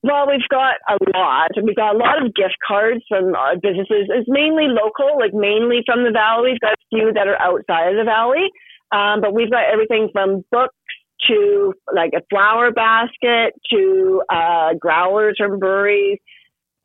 Well, 0.02 0.28
we've 0.28 0.46
got 0.50 0.74
a 0.86 0.98
lot. 1.16 1.50
We've 1.56 1.74
got 1.74 1.94
a 1.94 1.98
lot 1.98 2.20
of 2.20 2.34
gift 2.34 2.56
cards 2.66 3.02
from 3.08 3.34
our 3.34 3.56
businesses. 3.56 4.10
It's 4.10 4.28
mainly 4.28 4.66
local, 4.68 5.18
like 5.18 5.32
mainly 5.32 5.80
from 5.86 6.04
the 6.04 6.10
valley. 6.10 6.52
We've 6.52 6.60
got 6.60 6.74
a 6.74 6.86
few 6.90 7.10
that 7.14 7.26
are 7.26 7.40
outside 7.40 7.88
of 7.88 7.96
the 7.96 8.04
valley, 8.04 8.50
um, 8.92 9.22
but 9.22 9.32
we've 9.32 9.50
got 9.50 9.64
everything 9.72 10.10
from 10.12 10.44
books 10.52 10.76
to 11.28 11.72
like 11.94 12.12
a 12.14 12.20
flower 12.28 12.70
basket 12.70 13.54
to 13.72 14.22
uh, 14.30 14.74
growlers 14.78 15.36
from 15.38 15.58
breweries, 15.58 16.18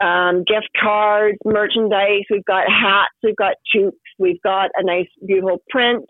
um, 0.02 0.44
gift 0.48 0.70
cards, 0.80 1.38
merchandise. 1.46 2.24
We've 2.30 2.46
got 2.46 2.66
hats. 2.70 3.14
We've 3.24 3.36
got 3.36 3.56
toques. 3.74 3.98
We've 4.18 4.42
got 4.42 4.70
a 4.76 4.84
nice, 4.84 5.08
beautiful 5.26 5.62
print. 5.70 6.06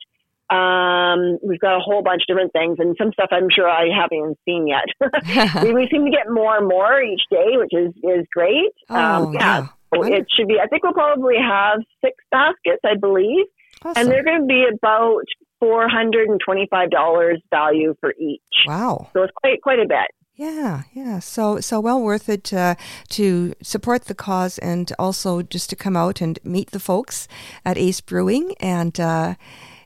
Um, 0.50 1.38
we've 1.44 1.60
got 1.60 1.78
a 1.78 1.80
whole 1.80 2.02
bunch 2.02 2.24
of 2.24 2.28
different 2.28 2.52
things, 2.54 2.78
and 2.80 2.96
some 2.98 3.12
stuff 3.14 3.30
I'm 3.32 3.50
sure 3.54 3.70
I 3.70 3.88
haven't 3.94 4.18
even 4.18 4.36
seen 4.46 4.68
yet. 4.68 4.86
we, 5.64 5.74
we 5.74 5.88
seem 5.92 6.06
to 6.06 6.12
get 6.12 6.30
more 6.30 6.58
and 6.58 6.68
more 6.68 7.02
each 7.02 7.22
day, 7.30 7.58
which 7.58 7.72
is 7.72 7.94
is 8.04 8.26
great. 8.34 8.72
Oh, 8.90 9.28
um, 9.28 9.34
yeah. 9.34 9.68
It 9.92 10.28
should 10.36 10.48
be. 10.48 10.58
I 10.64 10.68
think 10.68 10.84
we'll 10.84 10.94
probably 10.94 11.36
have 11.38 11.80
six 12.04 12.16
baskets, 12.32 12.82
I 12.86 12.96
believe, 12.96 13.46
Awesome. 13.84 14.02
and 14.02 14.12
they're 14.12 14.24
going 14.24 14.42
to 14.42 14.46
be 14.48 14.66
about 14.72 15.24
four 15.60 15.88
hundred 15.90 16.30
and 16.30 16.40
twenty-five 16.44 16.92
dollars 16.92 17.42
value 17.52 17.96
for 18.00 18.14
each. 18.20 18.42
wow. 18.68 19.10
So 19.14 19.24
it's 19.24 19.34
quite 19.36 19.62
quite 19.62 19.80
a 19.80 19.88
bit. 19.88 20.12
Yeah, 20.40 20.84
yeah. 20.94 21.20
So 21.20 21.60
so 21.60 21.82
well 21.82 22.02
worth 22.02 22.30
it 22.30 22.54
uh, 22.54 22.76
to 23.10 23.54
support 23.62 24.06
the 24.06 24.16
cause 24.16 24.58
and 24.60 24.90
also 24.98 25.42
just 25.42 25.70
to 25.72 25.76
come 25.76 25.98
out 25.98 26.22
and 26.22 26.40
meet 26.46 26.72
the 26.72 26.80
folks 26.80 27.28
at 27.66 27.78
Ace 27.78 28.00
Brewing 28.00 28.56
and 28.62 28.98
uh, 29.02 29.36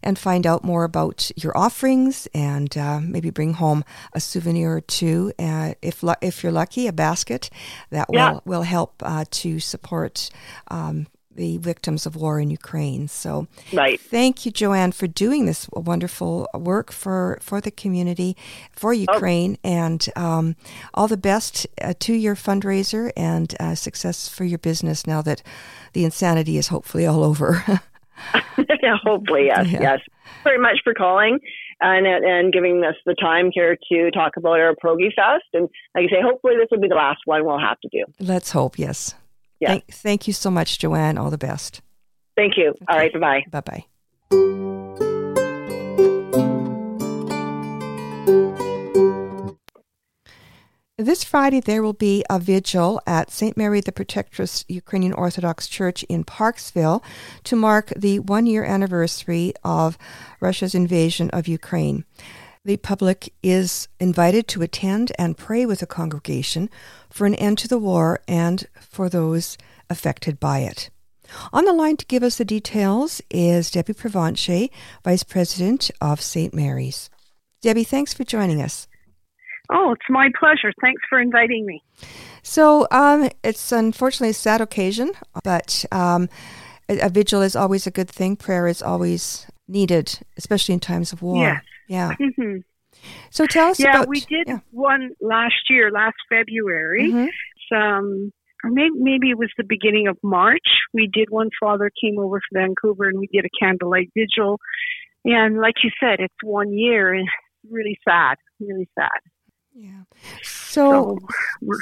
and 0.04 0.20
find 0.20 0.46
out 0.46 0.64
more 0.64 0.84
about 0.84 1.32
your 1.36 1.58
offerings 1.58 2.28
and 2.36 2.78
uh, 2.78 3.00
maybe 3.00 3.32
bring 3.32 3.54
home 3.54 3.84
a 4.14 4.20
souvenir 4.20 4.76
or 4.78 4.82
two. 4.82 5.34
Uh, 5.40 5.74
if 5.82 6.04
if 6.22 6.44
you're 6.44 6.52
lucky, 6.52 6.86
a 6.86 6.94
basket 6.94 7.50
that 7.90 8.08
will 8.10 8.18
Yeah. 8.18 8.40
will 8.46 8.62
help 8.64 9.02
uh, 9.02 9.26
to 9.42 9.60
support. 9.60 10.30
Um, 10.68 11.08
the 11.36 11.58
victims 11.58 12.06
of 12.06 12.16
war 12.16 12.40
in 12.40 12.50
Ukraine. 12.50 13.08
So, 13.08 13.48
Right. 13.74 14.00
Thank 14.00 14.46
you, 14.46 14.52
Joanne, 14.52 14.92
for 14.92 15.08
doing 15.08 15.46
this 15.46 15.68
wonderful 15.74 16.48
work 16.54 16.92
for, 16.92 17.38
for 17.42 17.60
the 17.62 17.72
community, 17.72 18.36
for 18.72 18.94
Ukraine, 18.94 19.58
and 19.64 20.08
um, 20.16 20.56
all 20.94 21.08
the 21.08 21.18
best 21.18 21.68
uh, 21.82 21.94
to 22.00 22.14
your 22.14 22.36
fundraiser 22.36 23.12
and 23.18 23.56
uh, 23.60 23.76
success 23.76 24.28
for 24.30 24.44
your 24.44 24.60
business 24.60 25.08
now 25.08 25.22
that 25.22 25.42
the 25.94 26.04
insanity 26.06 26.58
is 26.58 26.68
hopefully 26.68 27.06
all 27.06 27.24
over. 27.24 27.64
yeah, 27.68 28.98
hopefully, 29.04 29.46
yes, 29.48 29.68
Yeah. 29.68 29.82
yes. 29.82 30.00
Very 30.44 30.60
much 30.60 30.80
for 30.84 30.94
calling 30.94 31.40
and 31.82 32.06
and 32.08 32.54
giving 32.54 32.84
us 32.84 32.96
the 33.06 33.16
time 33.16 33.50
here 33.54 33.78
to 33.92 34.12
talk 34.12 34.38
about 34.38 34.60
our 34.60 34.74
Progi 34.76 35.14
Fest. 35.14 35.44
And 35.54 35.70
like 35.96 36.06
I 36.08 36.16
say, 36.16 36.22
hopefully 36.22 36.56
this 36.58 36.68
will 36.72 36.80
be 36.80 36.88
the 36.88 36.96
last 36.96 37.22
one 37.26 37.46
we'll 37.46 37.60
have 37.60 37.80
to 37.82 37.90
do. 37.90 38.04
Let's 38.20 38.52
hope, 38.52 38.80
yes. 38.80 39.16
Thank, 39.70 39.88
thank 39.88 40.28
you 40.28 40.34
so 40.34 40.50
much, 40.52 40.80
Joanne. 40.80 41.18
All 41.18 41.30
the 41.30 41.38
best. 41.38 41.82
Thank 42.36 42.58
you. 42.58 42.74
All 42.88 42.98
right, 42.98 43.14
bye 43.14 43.20
bye. 43.20 43.46
Bye 43.52 43.62
bye. 43.62 43.86
This 51.04 51.24
Friday, 51.24 51.60
there 51.60 51.82
will 51.82 51.94
be 51.94 52.24
a 52.30 52.40
vigil 52.40 53.02
at 53.06 53.32
St. 53.32 53.58
Mary 53.58 53.82
the 53.82 53.92
Protectress 53.92 54.64
Ukrainian 54.68 55.12
Orthodox 55.14 55.68
Church 55.68 56.04
in 56.04 56.24
Parksville 56.24 57.04
to 57.44 57.56
mark 57.56 57.92
the 57.96 58.20
one 58.20 58.46
year 58.46 58.64
anniversary 58.64 59.54
of 59.64 59.98
Russia's 60.40 60.76
invasion 60.76 61.30
of 61.32 61.48
Ukraine. 61.48 62.06
The 62.66 62.78
public 62.78 63.34
is 63.44 63.90
invited 64.00 64.48
to 64.50 64.62
attend 64.62 65.12
and 65.20 65.38
pray 65.38 65.66
with 65.66 65.82
the 65.82 65.86
congregation 65.86 66.70
for 67.10 67.28
an 67.28 67.36
end 67.36 67.58
to 67.58 67.68
the 67.68 67.78
war 67.78 68.22
and 68.26 68.66
for 68.80 69.10
those 69.10 69.58
affected 69.90 70.40
by 70.40 70.60
it. 70.60 70.90
On 71.52 71.66
the 71.66 71.74
line 71.74 71.98
to 71.98 72.06
give 72.06 72.24
us 72.24 72.38
the 72.38 72.46
details 72.46 73.22
is 73.30 73.70
Debbie 73.70 73.94
Provenche, 73.94 74.70
Vice 75.04 75.24
President 75.24 75.92
of 76.00 76.22
St. 76.22 76.54
Mary's. 76.54 77.10
Debbie, 77.62 77.84
thanks 77.84 78.14
for 78.14 78.24
joining 78.24 78.62
us. 78.62 78.88
Oh, 79.70 79.92
it's 79.92 80.10
my 80.10 80.30
pleasure. 80.40 80.72
Thanks 80.80 81.02
for 81.10 81.20
inviting 81.20 81.66
me. 81.66 81.84
So, 82.44 82.88
um, 82.92 83.30
it's 83.44 83.74
unfortunately 83.74 84.30
a 84.30 84.34
sad 84.34 84.62
occasion, 84.62 85.12
but 85.44 85.84
um, 85.92 86.30
a, 86.88 87.00
a 87.00 87.10
vigil 87.10 87.42
is 87.42 87.58
always 87.58 87.88
a 87.88 87.92
good 87.92 88.10
thing. 88.10 88.38
Prayer 88.38 88.68
is 88.68 88.82
always 88.82 89.48
needed, 89.68 90.18
especially 90.38 90.74
in 90.74 90.80
times 90.80 91.12
of 91.12 91.22
war. 91.22 91.44
Yes. 91.44 91.62
Yeah. 91.94 92.16
hmm 92.18 92.58
So 93.30 93.46
tell 93.46 93.70
us 93.72 93.80
Yeah, 93.80 93.92
about. 93.98 94.08
we 94.08 94.20
did 94.22 94.46
yeah. 94.48 94.60
one 94.72 95.12
last 95.22 95.70
year, 95.70 95.92
last 95.92 96.16
February. 96.30 97.12
Mhm. 97.12 97.30
Um, 97.72 98.32
or 98.64 98.70
maybe, 98.70 98.96
maybe 99.10 99.30
it 99.32 99.38
was 99.38 99.52
the 99.58 99.64
beginning 99.76 100.08
of 100.08 100.18
March. 100.24 100.68
We 100.94 101.10
did 101.12 101.30
one. 101.30 101.50
Father 101.60 101.90
came 102.02 102.18
over 102.20 102.40
from 102.40 102.62
Vancouver, 102.62 103.06
and 103.10 103.20
we 103.20 103.28
did 103.28 103.46
a 103.46 103.50
candlelight 103.60 104.10
vigil. 104.16 104.60
And 105.26 105.58
like 105.66 105.76
you 105.84 105.92
said, 106.00 106.20
it's 106.20 106.42
one 106.44 106.72
year, 106.72 107.14
and 107.14 107.28
really 107.70 107.98
sad, 108.08 108.36
really 108.60 108.90
sad. 108.98 109.20
Yeah. 109.74 110.04
So, 110.74 111.20
So, 111.62 111.78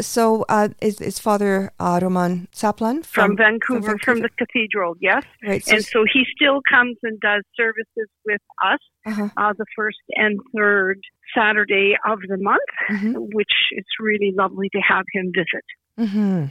so 0.00 0.44
uh, 0.48 0.68
is, 0.80 1.00
is 1.00 1.18
Father 1.18 1.72
uh, 1.80 1.98
Roman 2.00 2.48
Saplan 2.54 3.04
from, 3.04 3.36
Vancouver, 3.36 3.96
from, 4.04 4.20
the 4.20 4.30
cathedral, 4.38 4.94
yes. 5.00 5.22
Right. 5.46 5.64
So, 5.64 5.74
and 5.74 5.84
so 5.84 6.04
he 6.12 6.24
still 6.36 6.60
comes 6.70 6.96
and 7.02 7.18
does 7.20 7.42
services 7.56 8.08
with 8.24 8.40
us 8.72 8.78
uh-huh. 9.06 9.28
uh, 9.36 9.52
the 9.58 9.66
first 9.76 9.98
and 10.14 10.38
third 10.56 11.00
Saturday 11.36 11.96
of 12.06 12.18
the 12.28 12.38
month, 12.38 12.70
Mhm. 12.90 13.14
which 13.34 13.54
it's 13.72 13.94
really 14.00 14.32
lovely 14.36 14.68
to 14.70 14.80
have 14.80 15.04
him 15.12 15.32
visit. 15.34 15.66
hmm 15.98 16.44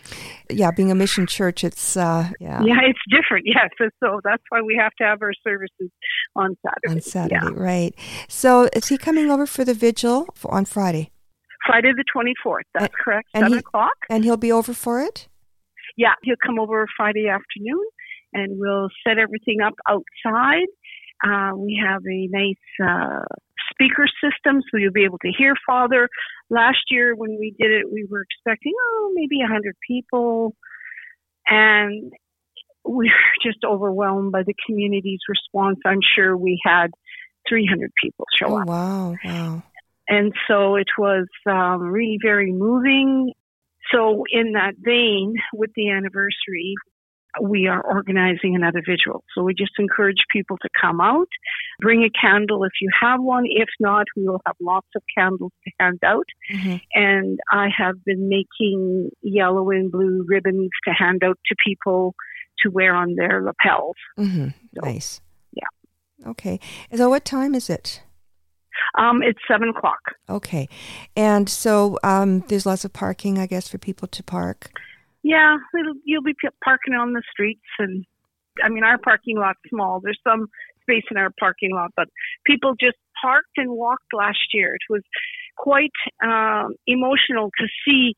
Yeah, 0.50 0.71
being 0.71 0.91
a 0.91 0.95
mission 0.95 1.26
church, 1.26 1.63
it's 1.63 1.95
uh, 1.97 2.30
yeah, 2.39 2.62
Yeah, 2.63 2.82
it's 2.84 3.00
different, 3.10 3.45
yes. 3.56 3.69
So, 3.78 3.86
so 4.04 4.19
that's 4.23 4.43
why 4.50 4.62
we 4.62 4.76
have 4.84 4.93
to 5.00 5.04
have 5.06 5.21
our 5.21 5.34
services 5.47 5.89
on 6.36 6.58
Saturday. 6.65 6.91
on 6.95 7.02
Saturday, 7.02 7.56
Yeah. 7.56 7.63
right? 7.71 7.93
So 8.28 8.69
is 8.73 8.88
he 8.89 8.97
coming 8.97 9.32
over 9.32 9.47
for 9.47 9.63
the 9.63 9.73
vigil 9.73 10.28
for, 10.36 10.54
on 10.54 10.65
Friday, 10.65 11.12
Friday 11.67 11.91
the 11.93 12.03
24th, 12.15 12.62
that's 12.73 12.93
correct, 13.03 13.27
and 13.36 13.43
7 13.43 13.53
he- 13.53 13.60
o'clock. 13.60 13.93
and 14.10 14.23
he'll 14.23 14.38
be 14.38 14.51
over 14.51 14.73
for 14.73 15.01
it? 15.01 15.27
Yeah, 15.97 16.13
he'll 16.23 16.36
come 16.43 16.60
over 16.60 16.86
Friday 16.97 17.27
afternoon 17.27 17.84
and 18.34 18.58
we'll 18.60 18.89
set 19.06 19.17
everything 19.19 19.60
up 19.62 19.73
outside. 19.88 20.67
Uh, 21.23 21.51
we 21.56 21.80
have 21.84 22.01
a 22.06 22.27
nice 22.27 22.65
uh, 22.84 23.23
speaker 23.71 24.06
system, 24.23 24.62
so 24.71 24.77
you'll 24.77 24.91
be 24.93 25.03
able 25.06 25.17
to 25.19 25.32
hear 25.38 25.53
Father. 25.65 26.08
Last 26.49 26.77
year, 26.91 27.15
when 27.15 27.38
we 27.39 27.56
did 27.59 27.72
it, 27.72 27.86
we 27.91 28.05
were 28.09 28.22
expecting, 28.22 28.74
oh, 28.80 29.11
maybe 29.15 29.38
100 29.41 29.76
people. 29.88 30.55
And 31.47 32.11
we 32.88 33.05
were 33.09 33.11
just 33.51 33.63
overwhelmed 33.65 34.32
by 34.32 34.43
the 34.43 34.53
community's 34.65 35.20
response. 35.28 35.80
I'm 35.86 35.99
sure 36.15 36.38
we 36.38 36.59
had 36.63 36.91
300 37.49 37.91
people 38.01 38.26
show 38.38 38.47
Oh 38.53 38.59
up. 38.61 38.68
wow, 38.68 39.15
wow. 39.24 39.63
And 40.08 40.34
so 40.47 40.76
it 40.76 40.88
was 40.97 41.28
um, 41.49 41.82
really 41.82 42.18
very 42.22 42.51
moving. 42.51 43.34
So, 43.93 44.24
in 44.32 44.51
that 44.53 44.74
vein, 44.80 45.36
with 45.53 45.72
the 45.76 45.89
anniversary, 45.91 46.76
we 47.41 47.68
are 47.68 47.82
organizing 47.82 48.55
another 48.55 48.82
vigil. 48.86 49.24
So 49.36 49.43
we 49.43 49.53
just 49.53 49.74
encourage 49.80 50.18
people 50.32 50.58
to 50.58 50.70
come 50.80 50.99
out, 50.99 51.28
bring 51.80 52.03
a 52.03 52.10
candle 52.10 52.64
if 52.64 52.72
you 52.82 52.89
have 52.99 53.22
one. 53.22 53.43
If 53.45 53.70
not, 53.80 54.08
we 54.16 54.28
will 54.28 54.41
have 54.45 54.55
lots 54.60 54.88
of 54.95 55.03
candles 55.16 55.51
to 55.66 55.72
hand 55.80 55.99
out. 56.03 56.26
Mhm. 56.51 56.82
And 56.93 57.39
I 57.51 57.70
have 57.70 58.03
been 58.03 58.28
making 58.28 59.12
yellow 59.22 59.70
and 59.70 59.91
blue 59.91 60.26
ribbons 60.28 60.72
to 60.86 60.91
hand 60.93 61.24
out 61.24 61.38
to 61.45 61.55
people 61.64 62.16
to 62.60 62.70
wear 62.70 62.95
on 62.95 63.16
their 63.16 63.43
lapels. 63.43 63.95
Mhm. 64.18 64.53
So, 64.74 64.82
Nice. 64.82 65.22
yeah. 65.53 65.68
Okay. 66.30 66.60
So 66.93 67.10
what 67.10 67.24
time 67.24 67.53
is 67.53 67.70
it? 67.70 68.01
Um, 68.97 69.21
it's 69.21 69.39
seven 69.47 69.69
o'clock. 69.69 69.99
Okay. 70.30 70.67
And 71.15 71.49
so 71.49 71.97
um, 72.03 72.43
there's 72.47 72.65
lots 72.65 72.86
of 72.86 72.93
parking, 72.93 73.38
I 73.38 73.47
guess, 73.47 73.67
for 73.67 73.78
people 73.78 74.07
to 74.09 74.23
park. 74.23 74.71
Yeah, 75.23 75.57
you'll 76.05 76.23
be 76.23 76.36
parking 76.63 76.93
on 76.93 77.13
the 77.13 77.21
streets, 77.32 77.65
and 77.80 78.05
I 78.63 78.69
mean 78.69 78.84
our 78.84 78.97
parking 78.97 79.38
lot's 79.38 79.59
small. 79.69 79.99
There's 79.99 80.19
some 80.25 80.47
space 80.84 81.03
in 81.11 81.17
our 81.17 81.32
parking 81.39 81.73
lot, 81.73 81.91
but 81.95 82.07
people 82.45 82.75
just 82.80 82.97
parked 83.21 83.57
and 83.57 83.71
walked 83.71 84.13
last 84.13 84.53
year. 84.53 84.75
It 84.75 84.82
was 84.89 85.01
quite 85.57 85.91
um, 86.23 86.75
emotional 86.86 87.51
to 87.59 87.67
see 87.86 88.13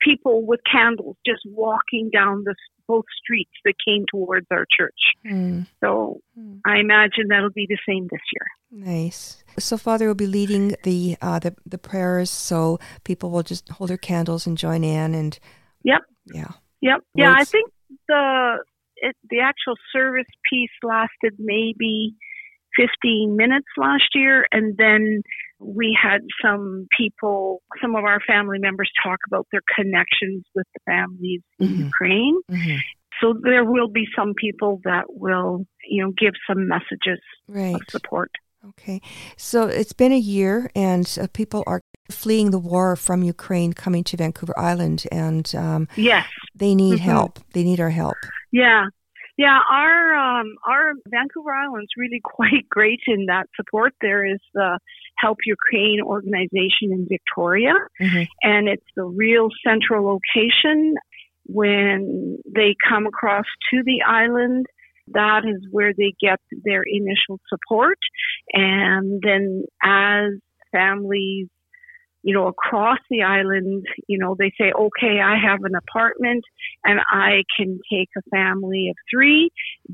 people 0.00 0.46
with 0.46 0.60
candles 0.70 1.16
just 1.26 1.42
walking 1.46 2.10
down 2.12 2.44
the 2.44 2.54
both 2.86 3.04
streets 3.22 3.52
that 3.64 3.74
came 3.86 4.06
towards 4.10 4.46
our 4.50 4.64
church. 4.76 4.98
Hmm. 5.26 5.62
So 5.80 6.20
I 6.64 6.78
imagine 6.78 7.28
that'll 7.28 7.50
be 7.50 7.66
the 7.68 7.78
same 7.86 8.08
this 8.10 8.20
year. 8.32 8.84
Nice. 8.84 9.44
So 9.58 9.76
Father 9.76 10.06
will 10.06 10.14
be 10.14 10.26
leading 10.26 10.74
the 10.84 11.16
uh, 11.20 11.38
the 11.38 11.54
the 11.66 11.78
prayers, 11.78 12.30
so 12.30 12.78
people 13.04 13.30
will 13.30 13.42
just 13.42 13.68
hold 13.68 13.90
their 13.90 13.98
candles 13.98 14.46
and 14.46 14.56
join 14.56 14.84
in, 14.84 15.14
and 15.14 15.38
Yep. 15.84 16.00
yeah. 16.34 16.52
Yep. 16.80 17.00
Yeah, 17.14 17.34
I 17.36 17.44
think 17.44 17.70
the 18.08 18.58
it, 18.96 19.16
the 19.30 19.40
actual 19.40 19.74
service 19.92 20.26
piece 20.50 20.70
lasted 20.82 21.34
maybe 21.38 22.14
15 22.76 23.36
minutes 23.36 23.66
last 23.76 24.14
year, 24.14 24.46
and 24.52 24.76
then 24.76 25.22
we 25.60 25.96
had 26.00 26.20
some 26.42 26.86
people, 26.96 27.62
some 27.82 27.94
of 27.96 28.04
our 28.04 28.20
family 28.26 28.58
members, 28.58 28.90
talk 29.02 29.18
about 29.26 29.46
their 29.52 29.62
connections 29.76 30.44
with 30.54 30.66
the 30.74 30.80
families 30.86 31.42
in 31.58 31.68
Mhm. 31.70 31.78
Ukraine. 31.86 32.40
Mhm. 32.50 32.78
So 33.20 33.34
there 33.42 33.64
will 33.64 33.88
be 33.88 34.06
some 34.14 34.34
people 34.34 34.80
that 34.84 35.04
will, 35.08 35.66
you 35.88 36.02
know, 36.04 36.12
give 36.16 36.34
some 36.46 36.68
messages 36.68 37.20
Right. 37.48 37.74
of 37.74 37.82
support. 37.90 38.30
Okay. 38.70 39.00
So 39.36 39.66
it's 39.66 39.92
been 39.92 40.12
a 40.12 40.18
year, 40.18 40.70
and 40.74 41.06
uh, 41.20 41.26
people 41.32 41.64
are 41.66 41.80
fleeing 42.10 42.50
the 42.50 42.58
war 42.58 42.96
from 42.96 43.22
Ukraine, 43.22 43.72
coming 43.72 44.02
to 44.04 44.16
Vancouver 44.16 44.54
Island, 44.58 45.04
and 45.12 45.52
um, 45.54 45.88
Yes. 45.96 46.26
they 46.54 46.74
need 46.74 46.98
Mhm. 46.98 47.10
help. 47.12 47.38
They 47.54 47.64
need 47.64 47.80
our 47.80 47.90
help. 47.90 48.16
Yeah. 48.52 48.86
Yeah, 49.38 49.60
our 49.70 50.14
um, 50.16 50.56
our 50.66 50.92
Vancouver 51.08 51.52
Island's 51.52 51.92
really 51.96 52.20
quite 52.24 52.68
great 52.68 53.00
in 53.06 53.26
that 53.26 53.46
support. 53.56 53.94
There 54.00 54.26
is 54.26 54.40
the 54.52 54.78
Help 55.16 55.38
Ukraine 55.46 56.00
organization 56.02 56.92
in 56.92 57.06
Victoria, 57.08 57.74
Mhm. 58.00 58.28
and 58.42 58.68
it's 58.68 58.86
the 58.96 59.04
real 59.04 59.48
central 59.66 60.04
location. 60.04 60.96
When 61.46 62.38
they 62.54 62.74
come 62.86 63.06
across 63.06 63.46
to 63.70 63.82
the 63.82 64.02
island, 64.06 64.66
that 65.14 65.44
is 65.46 65.66
where 65.70 65.94
they 65.96 66.12
get 66.20 66.40
their 66.64 66.82
initial 66.82 67.40
support, 67.48 67.98
and 68.52 69.22
then 69.22 69.64
as 69.82 70.32
families 70.72 71.48
you 72.22 72.34
know, 72.34 72.46
across 72.46 72.98
the 73.10 73.22
island, 73.22 73.86
you 74.06 74.18
know, 74.18 74.34
they 74.38 74.52
say, 74.58 74.72
okay, 74.72 75.20
I 75.20 75.36
have 75.38 75.60
an 75.64 75.74
apartment 75.74 76.44
and 76.84 77.00
I 77.08 77.44
can 77.56 77.78
take 77.90 78.08
a 78.16 78.22
family 78.30 78.88
of 78.90 78.96
three, 79.10 79.50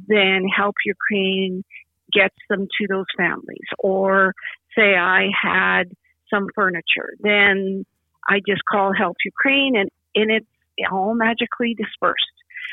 then 0.09 0.45
Help 0.55 0.75
Ukraine 0.87 1.64
gets 2.12 2.37
them 2.49 2.66
to 2.81 2.87
those 2.89 3.07
families. 3.16 3.68
Or 3.79 4.33
say 4.77 4.95
I 4.97 5.29
had 5.41 5.85
some 6.33 6.47
furniture, 6.55 7.14
then 7.20 7.85
I 8.27 8.41
just 8.47 8.62
call 8.70 8.93
Help 8.97 9.16
Ukraine 9.25 9.77
and, 9.77 9.91
and 10.14 10.31
it's 10.31 10.47
all 10.91 11.14
magically 11.14 11.75
dispersed. 11.77 12.25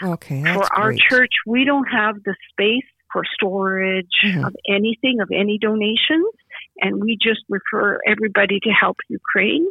Okay. 0.04 0.42
For 0.54 0.66
our 0.74 0.90
great. 0.92 1.02
church, 1.10 1.34
we 1.46 1.66
don't 1.66 1.86
have 1.88 2.16
the 2.24 2.36
space 2.52 2.90
for 3.12 3.24
storage 3.36 4.08
Mhm. 4.24 4.48
of 4.48 4.56
anything, 4.70 5.20
of 5.20 5.30
any 5.34 5.58
donations, 5.58 6.34
and 6.80 7.02
we 7.02 7.18
just 7.22 7.42
refer 7.50 8.00
everybody 8.08 8.60
to 8.64 8.70
Help 8.70 8.98
Ukraine 9.10 9.68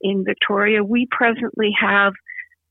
in 0.00 0.24
Victoria. 0.24 0.82
We 0.82 1.06
presently 1.10 1.70
have, 1.80 2.12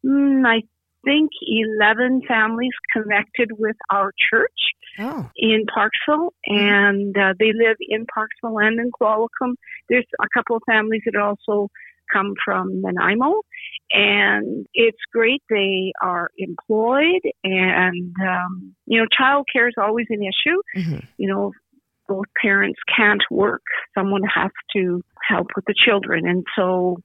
mm, 0.05 0.45
I 0.45 0.61
think, 1.05 1.31
11 1.47 2.21
families 2.27 2.73
connected 2.93 3.49
with 3.57 3.75
our 3.91 4.11
church 4.31 4.51
Oh. 4.99 5.29
in 5.37 5.65
Parksville, 5.73 6.31
and 6.47 7.17
uh, 7.17 7.33
they 7.39 7.53
live 7.53 7.77
in 7.79 8.05
Parksville 8.05 8.61
and 8.61 8.77
in 8.77 8.91
Qualicum. 8.91 9.55
There's 9.87 10.05
a 10.21 10.27
couple 10.33 10.57
of 10.57 10.63
families 10.69 11.01
that 11.05 11.15
also 11.19 11.69
come 12.11 12.33
from 12.43 12.81
Nanaimo, 12.81 13.39
and 13.93 14.65
it's 14.73 14.97
great. 15.13 15.41
They 15.49 15.93
are 16.01 16.29
employed, 16.37 17.21
and 17.43 18.13
um, 18.21 18.75
you 18.85 18.99
know, 18.99 19.05
childcare 19.17 19.69
is 19.69 19.75
always 19.77 20.07
an 20.09 20.21
issue. 20.23 20.61
Mhm. 20.77 21.07
You 21.17 21.29
know, 21.29 21.53
both 22.11 22.25
parents 22.41 22.79
can't 22.95 23.23
work. 23.29 23.61
Someone 23.97 24.23
has 24.23 24.51
to 24.75 25.01
help 25.27 25.47
with 25.55 25.65
the 25.65 25.75
children, 25.85 26.27
and 26.27 26.45
so 26.57 26.97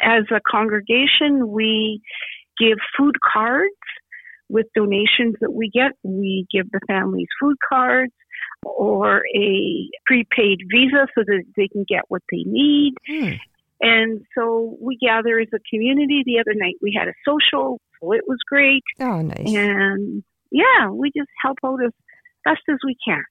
as 0.00 0.24
a 0.30 0.40
congregation, 0.48 1.48
we 1.48 2.00
give 2.58 2.78
food 2.96 3.16
cards 3.32 3.74
with 4.48 4.66
donations 4.74 5.34
that 5.40 5.52
we 5.52 5.70
get. 5.72 5.92
We 6.02 6.46
give 6.52 6.70
the 6.70 6.80
families 6.86 7.28
food 7.40 7.56
cards 7.68 8.12
or 8.64 9.22
a 9.34 9.88
prepaid 10.06 10.58
visa 10.70 11.06
so 11.14 11.24
that 11.26 11.44
they 11.56 11.68
can 11.68 11.84
get 11.88 12.02
what 12.08 12.22
they 12.30 12.44
need. 12.46 12.94
Hmm. 13.06 13.32
And 13.80 14.22
so 14.36 14.76
we 14.80 14.96
gather 14.96 15.40
as 15.40 15.48
a 15.52 15.58
community. 15.68 16.22
The 16.24 16.38
other 16.38 16.54
night 16.54 16.76
we 16.80 16.96
had 16.96 17.08
a 17.08 17.14
social, 17.26 17.80
so 18.00 18.12
it 18.12 18.22
was 18.28 18.38
great. 18.48 18.82
Oh, 19.00 19.20
nice. 19.22 19.52
And 19.52 20.22
yeah, 20.50 20.90
we 20.90 21.10
just 21.16 21.30
help 21.42 21.58
out 21.64 21.82
as 21.84 21.92
best 22.44 22.62
as 22.70 22.78
we 22.84 22.96
can. 23.04 23.24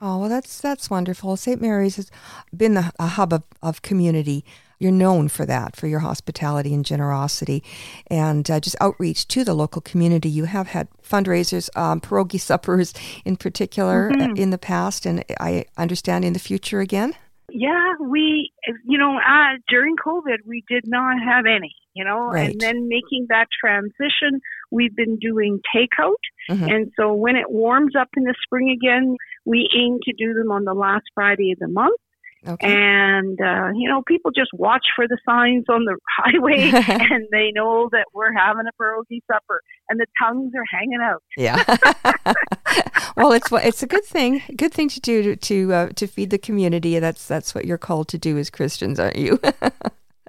Oh, 0.00 0.18
well, 0.18 0.28
that's 0.28 0.60
that's 0.60 0.90
wonderful. 0.90 1.36
St. 1.36 1.60
Mary's 1.60 1.96
has 1.96 2.10
been 2.54 2.74
the, 2.74 2.92
a 2.98 3.06
hub 3.06 3.32
of, 3.32 3.42
of 3.62 3.82
community. 3.82 4.44
You're 4.80 4.90
known 4.92 5.28
for 5.28 5.46
that, 5.46 5.76
for 5.76 5.86
your 5.86 6.00
hospitality 6.00 6.74
and 6.74 6.84
generosity, 6.84 7.62
and 8.08 8.50
uh, 8.50 8.58
just 8.60 8.76
outreach 8.80 9.28
to 9.28 9.44
the 9.44 9.54
local 9.54 9.80
community. 9.80 10.28
You 10.28 10.44
have 10.44 10.66
had 10.68 10.88
fundraisers, 11.00 11.74
um, 11.76 12.00
pierogi 12.00 12.40
suppers 12.40 12.92
in 13.24 13.36
particular, 13.36 14.10
uh, 14.10 14.14
Mhm. 14.16 14.38
in 14.38 14.50
the 14.50 14.58
past, 14.58 15.06
and 15.06 15.24
I 15.40 15.66
understand 15.78 16.24
in 16.24 16.32
the 16.32 16.38
future 16.40 16.80
again. 16.80 17.14
Yeah, 17.50 17.94
we, 18.00 18.50
you 18.84 18.98
know, 18.98 19.16
uh, 19.18 19.56
during 19.68 19.94
COVID, 20.04 20.38
we 20.44 20.64
did 20.68 20.84
not 20.88 21.22
have 21.22 21.46
any, 21.46 21.74
you 21.94 22.04
know, 22.04 22.26
Right. 22.26 22.50
and 22.50 22.60
then 22.60 22.88
making 22.88 23.26
that 23.28 23.46
transition, 23.58 24.40
we've 24.70 24.94
been 24.94 25.18
doing 25.18 25.60
takeout. 25.74 26.22
Mhm. 26.50 26.74
And 26.74 26.92
so 26.98 27.14
when 27.14 27.36
it 27.36 27.50
warms 27.50 27.94
up 27.96 28.08
in 28.16 28.24
the 28.24 28.34
spring 28.42 28.70
again, 28.70 29.16
we 29.44 29.68
aim 29.76 29.98
to 30.04 30.12
do 30.16 30.34
them 30.34 30.50
on 30.50 30.64
the 30.64 30.74
last 30.74 31.04
Friday 31.14 31.52
of 31.52 31.58
the 31.58 31.68
month. 31.68 31.98
Okay. 32.46 32.66
And, 32.70 33.40
uh, 33.40 33.70
you 33.74 33.88
know, 33.88 34.02
people 34.06 34.30
just 34.30 34.50
watch 34.52 34.84
for 34.94 35.08
the 35.08 35.16
signs 35.24 35.64
on 35.70 35.84
the 35.86 35.96
highway 36.18 36.70
and 37.10 37.26
they 37.32 37.50
know 37.52 37.88
that 37.92 38.06
we're 38.12 38.32
having 38.34 38.64
a 38.66 38.82
pierogi 38.82 39.20
supper 39.30 39.62
and 39.88 39.98
the 39.98 40.06
tongues 40.22 40.52
are 40.54 40.64
hanging 40.70 41.00
out. 41.00 41.22
Yeah. 41.38 41.64
well, 43.16 43.32
it's 43.32 43.50
it's 43.50 43.82
a 43.82 43.86
good 43.86 44.04
thing, 44.04 44.42
good 44.56 44.74
thing 44.74 44.88
to 44.90 45.00
do 45.00 45.22
to 45.22 45.36
to, 45.36 45.72
uh, 45.72 45.88
to 45.96 46.06
feed 46.06 46.30
the 46.30 46.38
community. 46.38 46.98
That's 46.98 47.26
that's 47.26 47.54
what 47.54 47.64
you're 47.64 47.78
called 47.78 48.08
to 48.08 48.18
do 48.18 48.36
as 48.36 48.50
Christians, 48.50 49.00
aren't 49.00 49.16
you? 49.16 49.40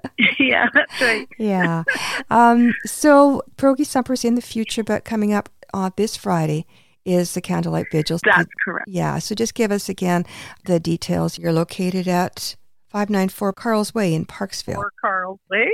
yeah, 0.38 0.68
that's 0.72 1.00
right. 1.00 1.28
yeah. 1.38 1.84
Um, 2.30 2.72
so 2.84 3.42
pierogi 3.56 3.86
suppers 3.86 4.24
in 4.24 4.34
the 4.34 4.42
future, 4.42 4.84
but 4.84 5.04
coming 5.04 5.32
up 5.32 5.48
uh, 5.74 5.90
this 5.96 6.16
Friday 6.16 6.66
is 7.04 7.34
the 7.34 7.40
candlelight 7.40 7.86
vigils. 7.90 8.20
That's 8.24 8.50
correct. 8.64 8.88
Yeah. 8.88 9.18
So 9.18 9.34
just 9.34 9.54
give 9.54 9.70
us 9.70 9.88
again 9.88 10.26
the 10.64 10.80
details. 10.80 11.38
You're 11.38 11.52
located 11.52 12.08
at 12.08 12.56
594 12.88 13.52
Carl's 13.52 13.94
Way 13.94 14.14
in 14.14 14.26
Parksville. 14.26 14.76
or 14.76 14.92
Carl's 15.00 15.40
Way 15.50 15.70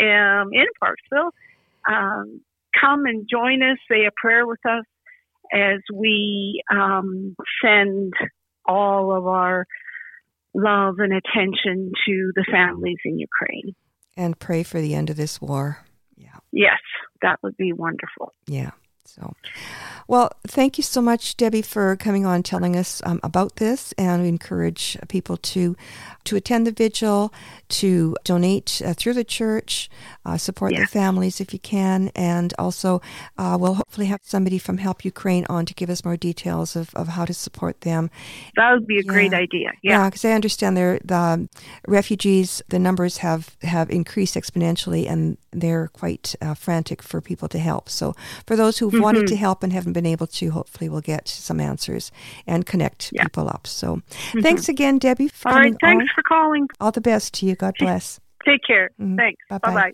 um, 0.00 0.50
in 0.52 0.66
Parksville. 0.82 1.30
Um, 1.88 2.40
come 2.80 3.06
and 3.06 3.28
join 3.28 3.62
us, 3.62 3.78
say 3.90 4.04
a 4.06 4.10
prayer 4.16 4.46
with 4.46 4.64
us 4.64 4.84
as 5.52 5.80
we 5.92 6.62
um, 6.70 7.34
send 7.64 8.12
all 8.66 9.12
of 9.12 9.26
our 9.26 9.66
love 10.54 10.96
and 10.98 11.12
attention 11.12 11.92
to 12.06 12.32
the 12.34 12.44
families 12.50 12.98
in 13.04 13.18
Ukraine. 13.18 13.74
And 14.16 14.38
pray 14.38 14.62
for 14.62 14.80
the 14.80 14.94
end 14.94 15.10
of 15.10 15.16
this 15.16 15.40
war. 15.40 15.78
Yeah. 16.16 16.38
Yes, 16.52 16.80
that 17.22 17.38
would 17.42 17.56
be 17.56 17.72
wonderful. 17.72 18.34
Yeah. 18.46 18.70
So, 19.04 19.32
Well, 20.10 20.32
thank 20.44 20.76
you 20.76 20.82
so 20.82 21.00
much, 21.00 21.36
Debbie, 21.36 21.62
for 21.62 21.94
coming 21.94 22.26
on, 22.26 22.42
telling 22.42 22.74
us 22.74 23.00
um, 23.06 23.20
about 23.22 23.56
this, 23.56 23.92
and 23.96 24.22
we 24.22 24.28
encourage 24.28 24.98
people 25.08 25.36
to 25.36 25.76
to 26.24 26.36
attend 26.36 26.66
the 26.66 26.72
vigil, 26.72 27.32
to 27.68 28.14
donate 28.24 28.82
uh, 28.84 28.92
through 28.92 29.14
the 29.14 29.24
church, 29.24 29.88
uh, 30.26 30.36
support 30.36 30.72
Yeah. 30.72 30.80
the 30.80 30.86
families 30.86 31.40
if 31.40 31.52
you 31.54 31.58
can, 31.58 32.10
and 32.14 32.52
also 32.58 33.00
uh, 33.38 33.56
we'll 33.58 33.74
hopefully 33.74 34.06
have 34.06 34.20
somebody 34.22 34.58
from 34.58 34.78
Help 34.78 35.02
Ukraine 35.04 35.46
on 35.48 35.64
to 35.64 35.72
give 35.74 35.88
us 35.88 36.04
more 36.04 36.16
details 36.18 36.76
of, 36.76 36.94
of 36.94 37.08
how 37.08 37.24
to 37.24 37.32
support 37.32 37.80
them. 37.82 38.10
That 38.56 38.72
would 38.72 38.86
be 38.86 38.98
a 38.98 39.02
great 39.04 39.32
idea. 39.32 39.72
Yeah. 39.82 40.10
because 40.10 40.24
I 40.26 40.32
understand 40.32 40.76
there 40.76 40.98
the 41.04 41.48
refugees, 41.86 42.62
the 42.68 42.78
numbers 42.78 43.18
have 43.18 43.56
have 43.62 43.88
increased 43.90 44.34
exponentially, 44.34 45.08
and 45.08 45.38
they're 45.52 45.88
quite 45.88 46.34
uh, 46.42 46.54
frantic 46.54 47.00
for 47.02 47.20
people 47.20 47.48
to 47.48 47.58
help. 47.58 47.88
So 47.88 48.14
for 48.46 48.56
those 48.56 48.78
who've 48.78 49.00
wanted 49.00 49.26
to 49.28 49.36
help 49.36 49.62
and 49.62 49.72
haven't 49.72 49.94
been 49.94 49.99
able 50.06 50.26
to, 50.26 50.50
hopefully 50.50 50.88
we'll 50.88 51.00
get 51.00 51.28
some 51.28 51.60
answers 51.60 52.10
and 52.46 52.66
connect 52.66 53.10
Yeah. 53.12 53.22
people 53.24 53.48
up. 53.48 53.66
So 53.66 54.00
thanks 54.42 54.68
again, 54.68 54.98
Debbie, 54.98 55.28
for 55.28 55.48
All 55.50 55.58
right. 55.58 55.74
Thanks 55.80 56.02
on. 56.02 56.08
for 56.14 56.22
calling. 56.22 56.68
All 56.80 56.92
the 56.92 57.00
best 57.00 57.34
to 57.34 57.46
you. 57.46 57.54
God 57.56 57.74
bless. 57.78 58.20
Take 58.44 58.62
care. 58.66 58.90
Mhm. 59.00 59.16
Thanks. 59.16 59.42
Bye-bye. 59.48 59.70
Bye 59.74 59.92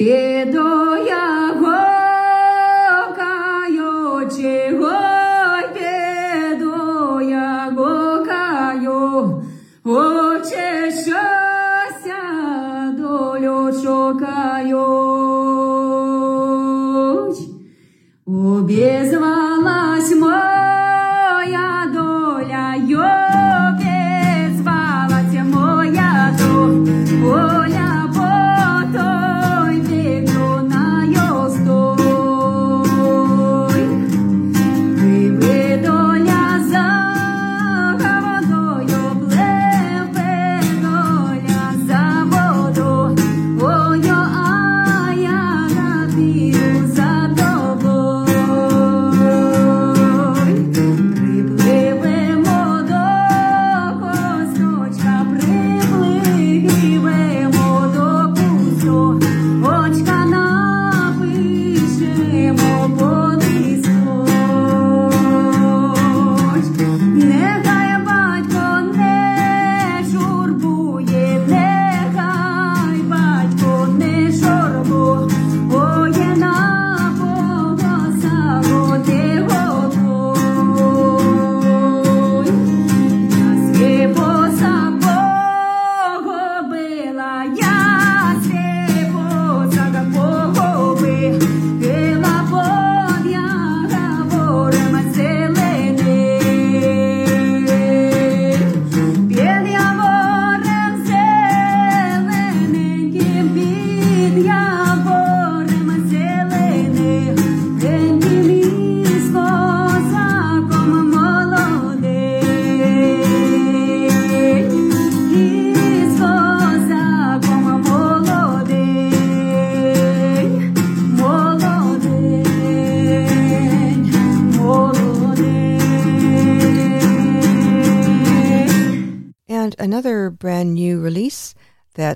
bye. 0.00 0.93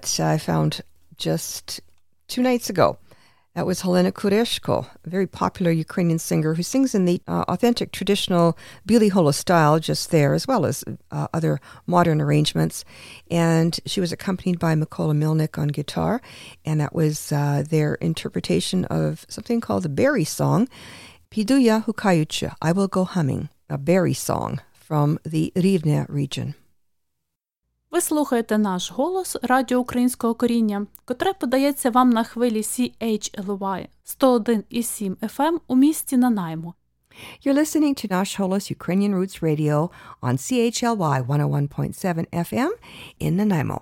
That 0.02 0.20
I 0.20 0.38
found 0.38 0.82
just 1.16 1.80
two 2.28 2.42
nights 2.42 2.70
ago. 2.70 2.98
That 3.54 3.66
was 3.66 3.80
Helena 3.80 4.12
Kureshko, 4.12 4.86
a 5.04 5.10
very 5.10 5.26
popular 5.26 5.72
Ukrainian 5.72 6.20
singer 6.20 6.54
who 6.54 6.62
sings 6.62 6.94
in 6.94 7.06
the 7.06 7.20
uh, 7.26 7.44
authentic 7.48 7.90
traditional 7.90 8.56
Billy 8.86 9.10
style, 9.32 9.80
just 9.80 10.12
there, 10.12 10.32
as 10.34 10.46
well 10.46 10.64
as 10.64 10.84
uh, 11.10 11.26
other 11.34 11.58
modern 11.84 12.20
arrangements. 12.20 12.84
And 13.30 13.78
she 13.84 14.00
was 14.00 14.12
accompanied 14.12 14.60
by 14.60 14.76
Mikola 14.76 15.16
Milnik 15.16 15.58
on 15.58 15.68
guitar, 15.68 16.20
and 16.64 16.80
that 16.80 16.94
was 16.94 17.32
uh, 17.32 17.64
their 17.68 17.94
interpretation 17.96 18.84
of 18.84 19.26
something 19.28 19.60
called 19.60 19.82
the 19.82 19.88
Berry 19.88 20.24
Song, 20.24 20.68
Piduya 21.32 21.84
Hukayucha, 21.84 22.54
I 22.62 22.70
Will 22.70 22.86
Go 22.86 23.02
Humming, 23.04 23.48
a 23.68 23.76
berry 23.76 24.14
song 24.14 24.60
from 24.72 25.18
the 25.24 25.52
Rivne 25.56 26.06
region. 26.08 26.54
Ви 27.90 28.00
слухаєте 28.00 28.58
наш 28.58 28.92
голос 28.92 29.36
Радіо 29.42 29.78
Українського 29.78 30.34
коріння, 30.34 30.86
котре 31.04 31.32
подається 31.32 31.90
вам 31.90 32.10
на 32.10 32.24
хвилі 32.24 32.60
CHLY 32.60 33.86
101,7 34.20 35.16
FM 35.16 35.58
у 35.66 35.76
місті 35.76 36.16
Нанаймо. 36.16 36.74
You're 37.44 37.58
listening 37.58 37.94
to 37.94 38.12
Nash 38.12 38.40
Holos 38.40 38.72
Ukrainian 38.76 39.14
Roots 39.18 39.42
Radio 39.42 39.90
on 40.22 40.34
CHLY 40.46 41.26
101.7 41.26 42.26
FM 42.48 42.70
in 43.18 43.36
Nanaimo. 43.36 43.80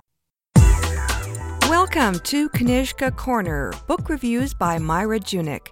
Welcome 1.77 2.15
to 2.31 2.39
Knyzhka 2.57 3.09
Corner, 3.25 3.73
book 3.89 4.03
reviews 4.15 4.51
by 4.65 4.73
Myra 4.91 5.19
Junik, 5.29 5.65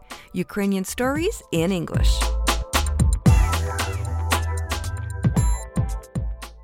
Ukrainian 0.45 0.86
stories 0.95 1.36
in 1.51 1.71
English. 1.81 2.34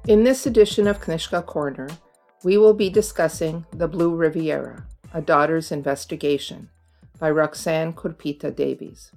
In 0.08 0.24
this 0.24 0.48
edition 0.48 0.88
of 0.88 1.00
Knyzhka 1.00 1.46
Corner, 1.46 1.88
we 2.44 2.58
will 2.58 2.74
be 2.74 2.90
discussing 2.90 3.68
The 3.72 3.88
Blue 3.88 4.16
Riviera, 4.16 4.88
A 5.14 5.22
Daughter's 5.22 5.72
Investigation 5.72 6.72
by 7.20 7.30
Roxanne 7.30 7.94
Kurpita 7.94 8.50
Davies. 8.50 9.12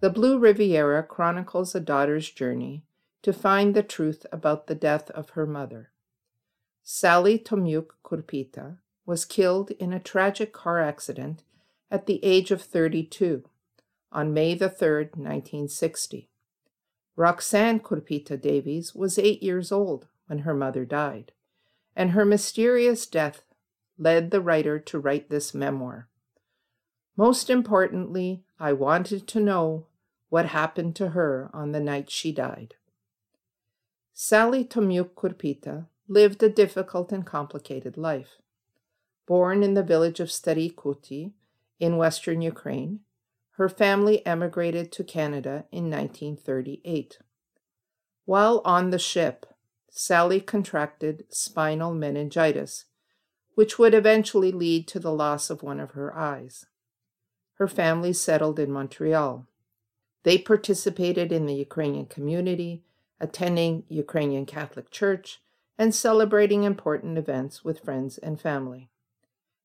The 0.00 0.10
Blue 0.10 0.38
Riviera 0.38 1.02
chronicles 1.02 1.74
a 1.74 1.80
daughter's 1.80 2.30
journey 2.30 2.84
to 3.22 3.32
find 3.32 3.74
the 3.74 3.82
truth 3.82 4.24
about 4.30 4.68
the 4.68 4.76
death 4.76 5.10
of 5.10 5.30
her 5.30 5.46
mother. 5.46 5.90
Sally 6.84 7.36
Tomyuk 7.36 7.88
Kurpita 8.04 8.76
was 9.04 9.24
killed 9.24 9.72
in 9.72 9.92
a 9.92 9.98
tragic 9.98 10.52
car 10.52 10.80
accident 10.80 11.42
at 11.90 12.06
the 12.06 12.24
age 12.24 12.52
of 12.52 12.62
32 12.62 13.42
on 14.12 14.32
May 14.32 14.54
the 14.54 14.70
3rd, 14.70 15.16
1960. 15.16 16.28
Roxanne 17.16 17.80
Kurpita 17.80 18.40
Davies 18.40 18.94
was 18.94 19.18
eight 19.18 19.42
years 19.42 19.70
old 19.70 20.08
when 20.26 20.40
her 20.40 20.54
mother 20.54 20.84
died, 20.84 21.32
and 21.94 22.10
her 22.10 22.24
mysterious 22.24 23.06
death 23.06 23.44
led 23.96 24.30
the 24.30 24.40
writer 24.40 24.78
to 24.80 24.98
write 24.98 25.30
this 25.30 25.54
memoir. 25.54 26.08
Most 27.16 27.48
importantly, 27.48 28.42
I 28.58 28.72
wanted 28.72 29.28
to 29.28 29.40
know 29.40 29.86
what 30.28 30.46
happened 30.46 30.96
to 30.96 31.10
her 31.10 31.50
on 31.52 31.70
the 31.70 31.80
night 31.80 32.10
she 32.10 32.32
died. 32.32 32.74
Sally 34.12 34.64
Tomyuk 34.64 35.14
Kurpita 35.14 35.86
lived 36.08 36.42
a 36.42 36.48
difficult 36.48 37.12
and 37.12 37.24
complicated 37.24 37.96
life. 37.96 38.40
Born 39.26 39.62
in 39.62 39.74
the 39.74 39.82
village 39.82 40.18
of 40.18 40.32
Stary 40.32 40.70
Kuti 40.70 41.32
in 41.78 41.96
western 41.96 42.42
Ukraine, 42.42 43.00
her 43.56 43.68
family 43.68 44.24
emigrated 44.26 44.90
to 44.90 45.04
Canada 45.04 45.64
in 45.70 45.90
1938. 45.90 47.18
While 48.24 48.60
on 48.64 48.90
the 48.90 48.98
ship, 48.98 49.46
Sally 49.90 50.40
contracted 50.40 51.24
spinal 51.28 51.94
meningitis, 51.94 52.86
which 53.54 53.78
would 53.78 53.94
eventually 53.94 54.50
lead 54.50 54.88
to 54.88 54.98
the 54.98 55.12
loss 55.12 55.50
of 55.50 55.62
one 55.62 55.78
of 55.78 55.92
her 55.92 56.16
eyes. 56.16 56.66
her 57.54 57.68
family 57.68 58.12
settled 58.12 58.58
in 58.58 58.70
Montreal. 58.70 59.46
They 60.24 60.38
participated 60.38 61.30
in 61.32 61.46
the 61.46 61.54
Ukrainian 61.54 62.06
community, 62.06 62.82
attending 63.20 63.84
Ukrainian 63.88 64.46
Catholic 64.46 64.90
Church, 64.90 65.40
and 65.78 65.94
celebrating 65.94 66.64
important 66.64 67.18
events 67.18 67.64
with 67.64 67.84
friends 67.84 68.18
and 68.18 68.40
family. 68.40 68.90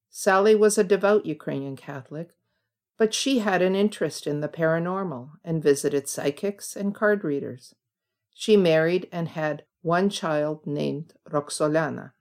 Sally 0.09 0.55
was 0.55 0.77
a 0.77 0.83
devout 0.83 1.25
Ukrainian 1.25 1.75
Catholic, 1.75 2.31
but 2.99 3.13
she 3.13 3.39
had 3.39 3.61
an 3.61 3.75
interest 3.75 4.27
in 4.27 4.41
the 4.41 4.49
paranormal 4.49 5.29
and 5.43 5.63
visited 5.63 6.09
psychics 6.09 6.75
and 6.75 6.93
card 6.93 7.23
readers. 7.23 7.73
She 8.35 8.57
married 8.57 9.07
and 9.09 9.29
had 9.29 9.63
one 9.81 10.09
child 10.09 10.67
named 10.67 11.13
Roxolana. 11.27 12.11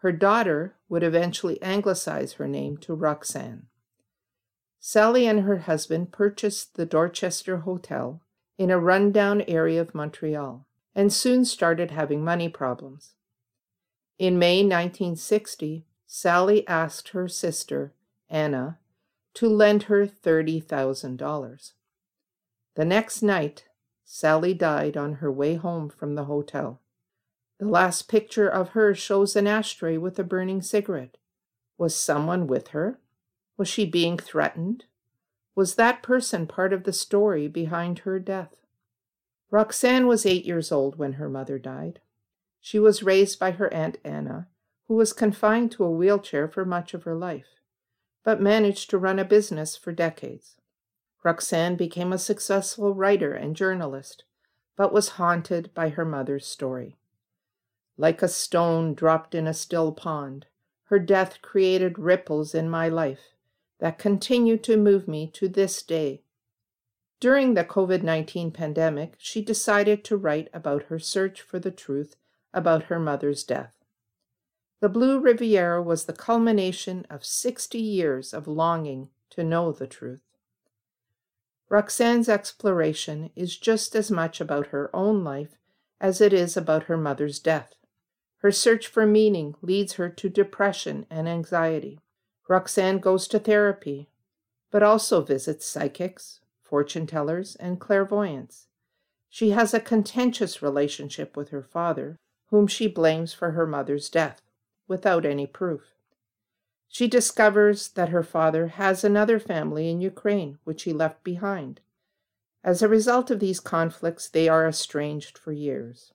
Her 0.00 0.10
daughter 0.10 0.74
would 0.88 1.04
eventually 1.04 1.62
anglicize 1.62 2.34
her 2.34 2.48
name 2.48 2.76
to 2.78 2.92
Roxanne. 2.92 3.68
Sally 4.80 5.26
and 5.26 5.40
her 5.42 5.58
husband 5.58 6.12
purchased 6.12 6.74
the 6.74 6.86
Dorchester 6.86 7.58
Hotel 7.58 8.20
in 8.58 8.70
a 8.70 8.80
rundown 8.80 9.42
area 9.42 9.80
of 9.80 9.94
Montreal 9.94 10.66
and 10.92 11.12
soon 11.12 11.44
started 11.44 11.92
having 11.92 12.24
money 12.24 12.48
problems. 12.48 13.14
In 14.18 14.40
May 14.40 14.58
1960, 14.58 15.86
Sally 16.08 16.66
asked 16.66 17.10
her 17.10 17.28
sister, 17.28 17.92
Anna, 18.28 18.78
to 19.36 19.48
lend 19.48 19.84
her 19.84 20.06
$30,000. 20.06 21.72
The 22.74 22.84
next 22.84 23.22
night, 23.22 23.64
Sally 24.04 24.54
died 24.54 24.96
on 24.96 25.14
her 25.14 25.30
way 25.30 25.56
home 25.56 25.88
from 25.88 26.14
the 26.14 26.24
hotel. 26.24 26.80
The 27.58 27.66
last 27.66 28.08
picture 28.08 28.48
of 28.48 28.70
her 28.70 28.94
shows 28.94 29.36
an 29.36 29.46
ashtray 29.46 29.98
with 29.98 30.18
a 30.18 30.24
burning 30.24 30.62
cigarette. 30.62 31.16
Was 31.76 31.94
someone 31.94 32.46
with 32.46 32.68
her? 32.68 32.98
Was 33.58 33.68
she 33.68 33.84
being 33.84 34.16
threatened? 34.16 34.84
Was 35.54 35.74
that 35.74 36.02
person 36.02 36.46
part 36.46 36.72
of 36.72 36.84
the 36.84 36.92
story 36.92 37.46
behind 37.46 38.00
her 38.00 38.18
death? 38.18 38.56
Roxanne 39.50 40.06
was 40.06 40.24
eight 40.24 40.44
years 40.44 40.72
old 40.72 40.98
when 40.98 41.14
her 41.14 41.28
mother 41.28 41.58
died. 41.58 42.00
She 42.60 42.78
was 42.78 43.02
raised 43.02 43.38
by 43.38 43.52
her 43.52 43.72
Aunt 43.72 43.98
Anna, 44.02 44.48
who 44.88 44.94
was 44.94 45.12
confined 45.12 45.72
to 45.72 45.84
a 45.84 45.90
wheelchair 45.90 46.48
for 46.48 46.64
much 46.64 46.94
of 46.94 47.04
her 47.04 47.14
life, 47.14 47.55
but 48.26 48.40
managed 48.40 48.90
to 48.90 48.98
run 48.98 49.20
a 49.20 49.24
business 49.24 49.76
for 49.76 49.92
decades. 49.92 50.56
Roxanne 51.22 51.76
became 51.76 52.12
a 52.12 52.18
successful 52.18 52.92
writer 52.92 53.32
and 53.32 53.54
journalist, 53.54 54.24
but 54.74 54.92
was 54.92 55.10
haunted 55.10 55.72
by 55.74 55.90
her 55.90 56.04
mother's 56.04 56.44
story. 56.44 56.96
Like 57.96 58.22
a 58.22 58.28
stone 58.28 58.94
dropped 58.94 59.32
in 59.36 59.46
a 59.46 59.54
still 59.54 59.92
pond, 59.92 60.46
her 60.86 60.98
death 60.98 61.40
created 61.40 62.00
ripples 62.00 62.52
in 62.52 62.68
my 62.68 62.88
life 62.88 63.30
that 63.78 63.96
continue 63.96 64.56
to 64.56 64.76
move 64.76 65.06
me 65.06 65.30
to 65.34 65.48
this 65.48 65.80
day. 65.80 66.22
During 67.20 67.54
the 67.54 67.64
COVID 67.64 68.02
19 68.02 68.50
pandemic, 68.50 69.14
she 69.18 69.40
decided 69.40 70.02
to 70.02 70.16
write 70.16 70.48
about 70.52 70.84
her 70.84 70.98
search 70.98 71.42
for 71.42 71.60
the 71.60 71.70
truth 71.70 72.16
about 72.52 72.84
her 72.84 72.98
mother's 72.98 73.44
death. 73.44 73.75
The 74.80 74.88
Blue 74.90 75.18
Riviera 75.18 75.82
was 75.82 76.04
the 76.04 76.12
culmination 76.12 77.06
of 77.08 77.24
60 77.24 77.78
years 77.78 78.34
of 78.34 78.46
longing 78.46 79.08
to 79.30 79.42
know 79.42 79.72
the 79.72 79.86
truth. 79.86 80.20
Roxanne's 81.68 82.28
exploration 82.28 83.30
is 83.34 83.56
just 83.56 83.96
as 83.96 84.10
much 84.10 84.40
about 84.40 84.68
her 84.68 84.94
own 84.94 85.24
life 85.24 85.56
as 86.00 86.20
it 86.20 86.32
is 86.32 86.56
about 86.56 86.84
her 86.84 86.96
mother's 86.96 87.38
death. 87.38 87.72
Her 88.38 88.52
search 88.52 88.86
for 88.86 89.06
meaning 89.06 89.54
leads 89.62 89.94
her 89.94 90.10
to 90.10 90.28
depression 90.28 91.06
and 91.08 91.26
anxiety. 91.26 91.98
Roxanne 92.46 92.98
goes 92.98 93.26
to 93.28 93.38
therapy, 93.38 94.10
but 94.70 94.82
also 94.82 95.22
visits 95.22 95.66
psychics, 95.66 96.40
fortune 96.62 97.06
tellers, 97.06 97.56
and 97.56 97.80
clairvoyants. 97.80 98.68
She 99.30 99.50
has 99.50 99.72
a 99.72 99.80
contentious 99.80 100.62
relationship 100.62 101.36
with 101.36 101.48
her 101.48 101.62
father, 101.62 102.18
whom 102.48 102.66
she 102.66 102.86
blames 102.86 103.32
for 103.32 103.52
her 103.52 103.66
mother's 103.66 104.08
death, 104.08 104.42
without 104.88 105.24
any 105.24 105.46
proof. 105.46 105.82
She 106.88 107.08
discovers 107.08 107.88
that 107.88 108.08
her 108.08 108.22
father 108.22 108.68
has 108.68 109.04
another 109.04 109.38
family 109.38 109.90
in 109.90 110.00
Ukraine, 110.00 110.58
which 110.64 110.84
he 110.84 110.92
left 110.92 111.22
behind. 111.22 111.80
As 112.64 112.82
a 112.82 112.88
result 112.88 113.30
of 113.30 113.38
these 113.38 113.60
conflicts, 113.60 114.28
they 114.28 114.48
are 114.48 114.66
estranged 114.66 115.38
for 115.38 115.52
years. 115.52 116.12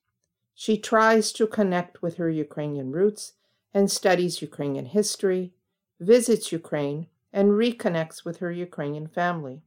She 0.53 0.78
tries 0.78 1.32
to 1.34 1.47
connect 1.47 2.01
with 2.01 2.17
her 2.17 2.30
Ukrainian 2.30 2.91
roots 2.91 3.34
and 3.74 3.89
studies 3.89 4.41
Ukrainian 4.41 4.88
history, 4.88 5.53
visits 5.99 6.51
Ukraine, 6.51 7.07
and 7.32 7.51
reconnects 7.51 8.26
with 8.26 8.38
her 8.38 8.51
Ukrainian 8.51 9.07
family. 9.07 9.61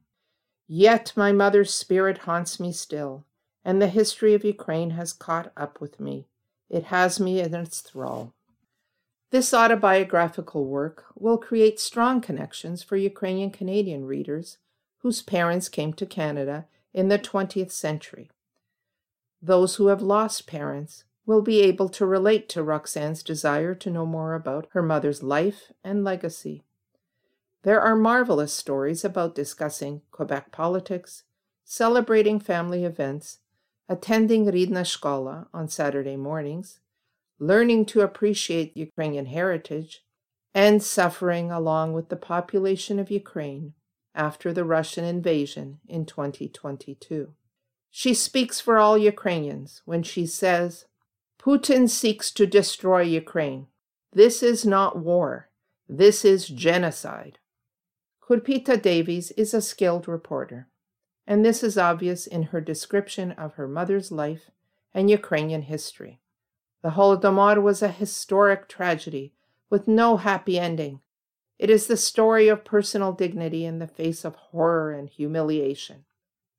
Yet 0.67 1.13
my 1.15 1.31
mother's 1.31 1.73
spirit 1.73 2.19
haunts 2.19 2.59
me 2.59 2.71
still, 2.71 3.25
and 3.63 3.81
the 3.81 3.87
history 3.87 4.35
of 4.35 4.45
Ukraine 4.45 4.91
has 4.91 5.11
caught 5.11 5.51
up 5.57 5.81
with 5.81 5.99
me. 5.99 6.27
It 6.69 6.85
has 6.85 7.19
me 7.19 7.39
in 7.39 7.55
its 7.55 7.81
thrall. 7.81 8.34
This 9.31 9.53
autobiographical 9.53 10.65
work 10.65 11.05
will 11.15 11.37
create 11.37 11.79
strong 11.79 12.21
connections 12.21 12.83
for 12.83 12.95
Ukrainian 12.95 13.51
Canadian 13.51 14.05
readers 14.05 14.57
whose 14.99 15.21
parents 15.21 15.69
came 15.69 15.93
to 15.93 16.05
Canada 16.05 16.65
in 16.93 17.09
the 17.09 17.19
20th 17.19 17.71
century. 17.71 18.29
Those 19.41 19.75
who 19.75 19.87
have 19.87 20.01
lost 20.01 20.47
parents 20.47 21.03
will 21.25 21.41
be 21.41 21.61
able 21.61 21.89
to 21.89 22.05
relate 22.05 22.47
to 22.49 22.63
Roxanne's 22.63 23.23
desire 23.23 23.75
to 23.75 23.91
know 23.91 24.05
more 24.05 24.35
about 24.35 24.67
her 24.71 24.81
mother's 24.81 25.23
life 25.23 25.71
and 25.83 26.03
legacy. 26.03 26.63
There 27.63 27.81
are 27.81 27.95
marvelous 27.95 28.53
stories 28.53 29.03
about 29.03 29.33
discussing 29.35 30.01
Quebec 30.11 30.51
politics, 30.51 31.23
celebrating 31.63 32.39
family 32.39 32.85
events, 32.85 33.39
attending 33.89 34.45
Ridna 34.45 34.81
Shkola 34.81 35.47
on 35.53 35.67
Saturday 35.67 36.15
mornings, 36.15 36.79
learning 37.39 37.85
to 37.85 38.01
appreciate 38.01 38.77
Ukrainian 38.77 39.25
heritage, 39.25 40.03
and 40.53 40.81
suffering 40.81 41.51
along 41.51 41.93
with 41.93 42.09
the 42.09 42.15
population 42.15 42.97
of 42.97 43.11
Ukraine 43.11 43.73
after 44.13 44.53
the 44.53 44.63
Russian 44.63 45.03
invasion 45.03 45.79
in 45.87 46.05
2022. 46.05 47.33
She 47.91 48.13
speaks 48.13 48.59
for 48.59 48.77
all 48.77 48.97
Ukrainians 48.97 49.81
when 49.85 50.03
she 50.03 50.25
says, 50.25 50.85
Putin 51.39 51.89
seeks 51.89 52.31
to 52.31 52.47
destroy 52.47 53.01
Ukraine. 53.01 53.67
This 54.13 54.41
is 54.41 54.65
not 54.65 54.97
war. 54.97 55.49
This 55.87 56.25
is 56.25 56.47
genocide. 56.47 57.37
Kurpita 58.27 58.81
Davies 58.81 59.31
is 59.31 59.53
a 59.53 59.61
skilled 59.61 60.07
reporter, 60.07 60.67
and 61.27 61.45
this 61.45 61.61
is 61.61 61.77
obvious 61.77 62.25
in 62.25 62.43
her 62.43 62.61
description 62.61 63.33
of 63.33 63.53
her 63.55 63.67
mother's 63.67 64.11
life 64.11 64.49
and 64.93 65.09
Ukrainian 65.09 65.63
history. 65.63 66.21
The 66.85 66.91
Holodomor 66.91 67.63
was 67.63 67.81
a 67.81 67.87
historic 67.87 68.67
tragedy 68.67 69.33
with 69.71 69.87
no 69.87 70.17
happy 70.17 70.59
ending. 70.59 71.01
It 71.57 71.71
is 71.71 71.87
the 71.87 71.97
story 71.97 72.47
of 72.47 72.63
personal 72.63 73.11
dignity 73.11 73.65
in 73.65 73.79
the 73.79 73.87
face 73.87 74.23
of 74.23 74.35
horror 74.35 74.91
and 74.91 75.09
humiliation. 75.09 76.05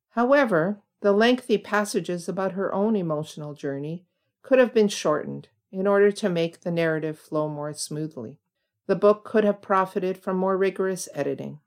However, 0.09 0.81
the 0.99 1.13
lengthy 1.13 1.57
passages 1.57 2.27
about 2.27 2.51
her 2.51 2.75
own 2.75 2.97
emotional 2.97 3.53
journey 3.53 4.03
could 4.41 4.59
have 4.59 4.73
been 4.73 4.89
shortened 4.89 5.47
in 5.71 5.87
order 5.87 6.11
to 6.11 6.27
make 6.27 6.59
the 6.59 6.71
narrative 6.71 7.17
flow 7.17 7.47
more 7.47 7.71
smoothly. 7.71 8.37
The 8.85 8.97
book 8.97 9.23
could 9.23 9.45
have 9.45 9.61
profited 9.61 10.17
from 10.17 10.35
more 10.35 10.57
rigorous 10.57 11.07
editing. 11.13 11.61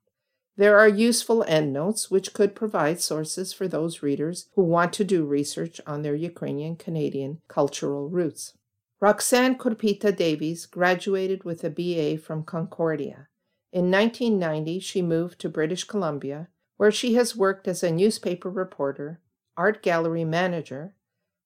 There 0.61 0.79
are 0.79 0.87
useful 0.87 1.43
endnotes 1.45 2.11
which 2.11 2.35
could 2.35 2.55
provide 2.55 3.01
sources 3.01 3.51
for 3.51 3.67
those 3.67 4.03
readers 4.03 4.51
who 4.57 4.63
want 4.63 4.93
to 4.93 5.05
do 5.05 5.25
research 5.25 5.81
on 5.87 6.03
their 6.03 6.15
Ukrainian 6.15 6.77
Canadian 6.77 7.41
cultural 7.49 8.11
roots. 8.11 8.53
Roxanne 9.01 9.57
Kurpita 9.57 10.15
Davies 10.15 10.67
graduated 10.67 11.45
with 11.45 11.65
a 11.65 11.71
BA 11.71 12.19
from 12.23 12.43
Concordia. 12.43 13.29
In 13.73 13.91
1990, 13.91 14.81
she 14.81 15.01
moved 15.01 15.41
to 15.41 15.49
British 15.49 15.85
Columbia, 15.85 16.49
where 16.77 16.93
she 16.93 17.15
has 17.15 17.35
worked 17.35 17.67
as 17.67 17.83
a 17.83 17.91
newspaper 17.91 18.51
reporter, 18.51 19.19
art 19.57 19.83
gallery 19.83 20.27
manager, 20.27 20.95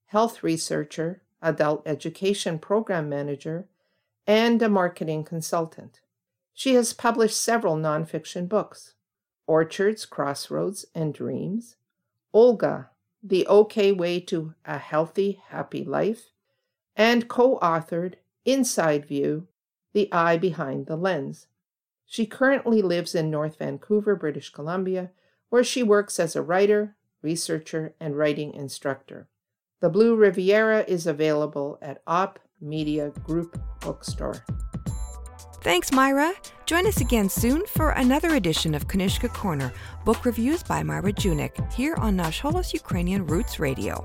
health 0.06 0.42
researcher, 0.42 1.22
adult 1.40 1.86
education 1.86 2.58
program 2.58 3.08
manager, 3.08 3.68
and 4.26 4.60
a 4.60 4.68
marketing 4.68 5.22
consultant. 5.22 6.00
She 6.52 6.74
has 6.74 6.92
published 6.92 7.40
several 7.40 7.76
nonfiction 7.76 8.48
books 8.48 8.93
Orchards, 9.46 10.06
Crossroads, 10.06 10.86
and 10.94 11.12
Dreams, 11.12 11.76
Olga, 12.32 12.90
The 13.22 13.46
OK 13.46 13.92
Way 13.92 14.20
to 14.20 14.54
a 14.64 14.78
Healthy, 14.78 15.42
Happy 15.48 15.84
Life, 15.84 16.30
and 16.96 17.28
co 17.28 17.58
authored 17.60 18.14
Inside 18.44 19.06
View 19.06 19.48
The 19.92 20.12
Eye 20.12 20.36
Behind 20.36 20.86
the 20.86 20.96
Lens. 20.96 21.46
She 22.06 22.26
currently 22.26 22.82
lives 22.82 23.14
in 23.14 23.30
North 23.30 23.58
Vancouver, 23.58 24.14
British 24.14 24.50
Columbia, 24.50 25.10
where 25.48 25.64
she 25.64 25.82
works 25.82 26.20
as 26.20 26.36
a 26.36 26.42
writer, 26.42 26.96
researcher, 27.22 27.94
and 27.98 28.16
writing 28.16 28.52
instructor. 28.52 29.28
The 29.80 29.90
Blue 29.90 30.16
Riviera 30.16 30.84
is 30.86 31.06
available 31.06 31.78
at 31.82 32.02
Op 32.06 32.38
Media 32.60 33.10
Group 33.24 33.60
Bookstore. 33.80 34.44
Thanks, 35.64 35.90
Myra. 35.92 36.34
Join 36.66 36.86
us 36.86 37.00
again 37.00 37.30
soon 37.30 37.64
for 37.64 37.92
another 37.92 38.34
edition 38.34 38.74
of 38.74 38.86
Knyzhka 38.86 39.32
Corner, 39.32 39.72
book 40.04 40.26
reviews 40.26 40.62
by 40.62 40.82
Myra 40.82 41.10
Junik, 41.10 41.72
here 41.72 41.94
on 41.94 42.16
Nash 42.16 42.42
Holos 42.42 42.74
Ukrainian 42.74 43.26
Roots 43.26 43.58
Radio. 43.58 44.04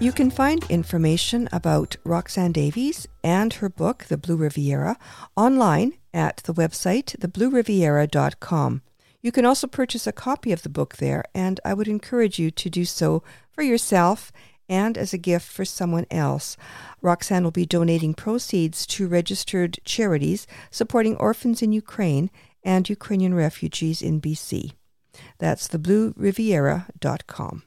You 0.00 0.10
can 0.10 0.32
find 0.32 0.68
information 0.68 1.48
about 1.52 1.94
Roxanne 2.02 2.50
Davies 2.50 3.06
and 3.22 3.52
her 3.54 3.68
book, 3.68 4.06
The 4.08 4.18
Blue 4.18 4.36
Riviera, 4.36 4.98
online 5.36 5.92
at 6.12 6.38
the 6.38 6.52
website 6.52 7.16
theblueriviera.com. 7.20 8.82
You 9.22 9.30
can 9.30 9.44
also 9.44 9.68
purchase 9.68 10.08
a 10.08 10.12
copy 10.12 10.50
of 10.50 10.62
the 10.62 10.70
book 10.70 10.96
there, 10.96 11.22
and 11.36 11.60
I 11.64 11.74
would 11.74 11.86
encourage 11.86 12.40
you 12.40 12.50
to 12.50 12.68
do 12.68 12.84
so 12.84 13.22
for 13.52 13.62
yourself 13.62 14.32
and 14.70 14.96
as 14.96 15.12
a 15.12 15.18
gift 15.18 15.46
for 15.46 15.66
someone 15.66 16.06
else. 16.10 16.56
Roxanne 17.02 17.44
will 17.44 17.50
be 17.50 17.66
donating 17.66 18.14
proceeds 18.14 18.86
to 18.86 19.08
registered 19.08 19.80
charities 19.84 20.46
supporting 20.70 21.16
orphans 21.16 21.60
in 21.60 21.72
Ukraine 21.72 22.30
and 22.62 22.88
Ukrainian 22.88 23.34
refugees 23.34 24.00
in 24.00 24.20
BC. 24.20 24.72
That's 25.38 25.68
theblueriviera.com. 25.68 27.62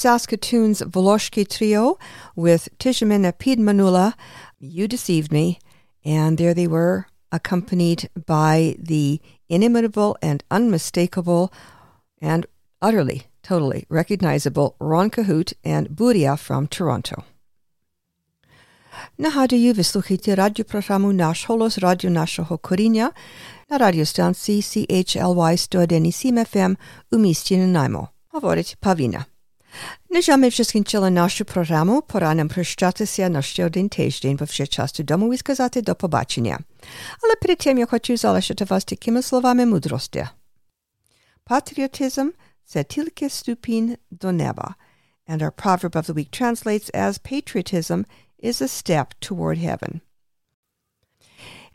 Saskatoon's 0.00 0.80
Voloshki 0.80 1.46
Trio 1.46 1.98
with 2.34 2.70
Tishimina 2.78 3.34
Piedmanula, 3.34 4.14
You 4.58 4.88
Deceived 4.88 5.30
Me, 5.30 5.58
and 6.02 6.38
there 6.38 6.54
they 6.54 6.66
were, 6.66 7.06
accompanied 7.30 8.08
by 8.24 8.76
the 8.78 9.20
inimitable 9.50 10.16
and 10.22 10.42
unmistakable 10.50 11.52
and 12.22 12.46
utterly, 12.80 13.24
totally 13.42 13.84
recognizable 13.90 14.74
Ron 14.80 15.10
Cahute 15.10 15.52
and 15.64 15.90
Buria 15.90 16.38
from 16.38 16.66
Toronto. 16.66 17.24
Nahaduju 19.18 19.74
вислухайте 19.74 20.34
радио 20.34 20.64
программу 20.64 21.12
Наш 21.12 21.46
голос 21.48 21.78
радіо 21.78 22.10
нашого 22.10 22.58
коріння 22.58 23.12
на 23.70 23.78
радіостанції 23.78 24.60
CHLY 24.60 25.56
101,7 25.56 26.54
FM 26.54 26.76
у 27.12 27.18
місті 27.18 27.56
Нанаймо. 27.56 28.08
Говорить 28.32 28.76
Павіна. 28.80 29.24
На 30.09 30.21
жаль, 30.21 30.37
ми 30.37 30.49
вже 30.49 30.63
скінчили 30.63 31.09
нашу 31.09 31.45
програму. 31.45 32.01
Пора 32.01 32.33
нам 32.33 32.47
прощатися 32.47 33.29
на 33.29 33.41
ще 33.41 33.65
один 33.65 33.89
тиждень, 33.89 34.35
бо 34.35 34.45
вже 34.45 34.67
час 34.67 34.93
додому 34.93 35.33
і 35.33 35.37
сказати 35.37 35.81
до 35.81 35.95
побачення. 35.95 36.59
Але 37.23 37.35
перед 37.35 37.57
тим 37.57 37.77
я 37.77 37.85
хочу 37.85 38.17
залишити 38.17 38.65
вас 38.65 38.85
такими 38.85 39.21
словами 39.21 39.65
мудрості. 39.65 40.27
Патріотизм – 41.43 42.65
це 42.65 42.83
тільки 42.83 43.29
ступінь 43.29 43.97
до 44.11 44.31
неба. 44.31 44.75
And 45.27 45.41
our 45.41 45.51
proverb 45.51 45.95
of 45.95 46.05
the 46.05 46.13
week 46.13 46.29
translates 46.41 46.89
as 46.93 47.17
patriotism 47.17 48.05
is 48.43 48.61
a 48.61 48.67
step 48.67 49.07
toward 49.21 49.57
heaven. 49.57 50.01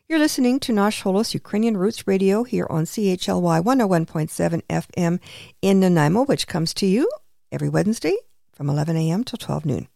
You're 0.09 0.25
listening 0.27 0.57
to 0.61 0.73
Nash 0.73 1.03
Holos 1.05 1.35
Ukrainian 1.43 1.77
Roots 1.83 2.07
Radio 2.13 2.37
here 2.53 2.69
on 2.77 2.85
CHLY 2.93 3.59
101.7 3.61 4.63
FM 4.85 5.15
in 5.69 5.81
Nanaimo, 5.81 6.21
which 6.31 6.45
comes 6.55 6.71
to 6.75 6.87
you 6.87 7.05
every 7.52 7.70
Wednesday 7.70 8.16
from 8.52 8.70
11 8.70 8.98
a.m. 8.98 9.24
till 9.24 9.38
12 9.38 9.66
noon. 9.66 9.88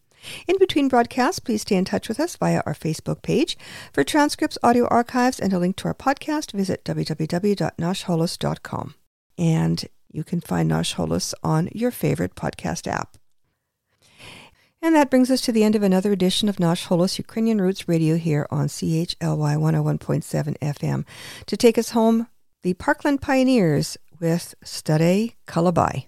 In 0.47 0.57
between 0.57 0.89
broadcasts, 0.89 1.39
please 1.39 1.61
stay 1.61 1.75
in 1.75 1.85
touch 1.85 2.09
with 2.09 2.19
us 2.19 2.35
via 2.35 2.61
our 2.65 2.73
Facebook 2.73 3.21
page. 3.21 3.57
For 3.93 4.03
transcripts, 4.03 4.57
audio 4.61 4.85
archives, 4.87 5.39
and 5.39 5.53
a 5.53 5.59
link 5.59 5.77
to 5.77 5.87
our 5.87 5.93
podcast, 5.93 6.51
visit 6.51 6.83
www.nashholos.com. 6.83 8.95
And 9.37 9.85
you 10.11 10.23
can 10.23 10.41
find 10.41 10.67
Nash 10.67 10.95
Holos 10.95 11.33
on 11.43 11.69
your 11.73 11.91
favorite 11.91 12.35
podcast 12.35 12.87
app. 12.87 13.17
And 14.81 14.95
that 14.95 15.09
brings 15.09 15.29
us 15.29 15.41
to 15.41 15.51
the 15.51 15.63
end 15.63 15.75
of 15.75 15.83
another 15.83 16.13
edition 16.13 16.47
of 16.47 16.59
Nash 16.59 16.87
Holos 16.87 17.17
Ukrainian 17.17 17.61
Roots 17.61 17.87
Radio 17.87 18.15
here 18.15 18.47
on 18.49 18.67
CHLY 18.67 19.15
101.7 19.19 20.57
FM. 20.59 21.05
To 21.47 21.57
take 21.57 21.77
us 21.77 21.89
home, 21.89 22.27
the 22.63 22.73
Parkland 22.75 23.21
Pioneers 23.21 23.97
with 24.19 24.55
Stare 24.63 25.29
Kalabai. 25.47 26.07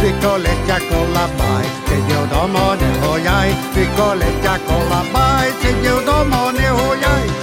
jaju, 0.89 1.65
nai 1.87 2.89
ho 3.01 3.17
jaju, 3.17 3.55
rikolet 3.75 4.43
ja 4.43 4.55
kolabai, 4.67 5.51
se 5.61 5.71
jo 5.85 5.95
domone 6.05 6.67
ho 6.69 6.93
jai, 7.03 7.40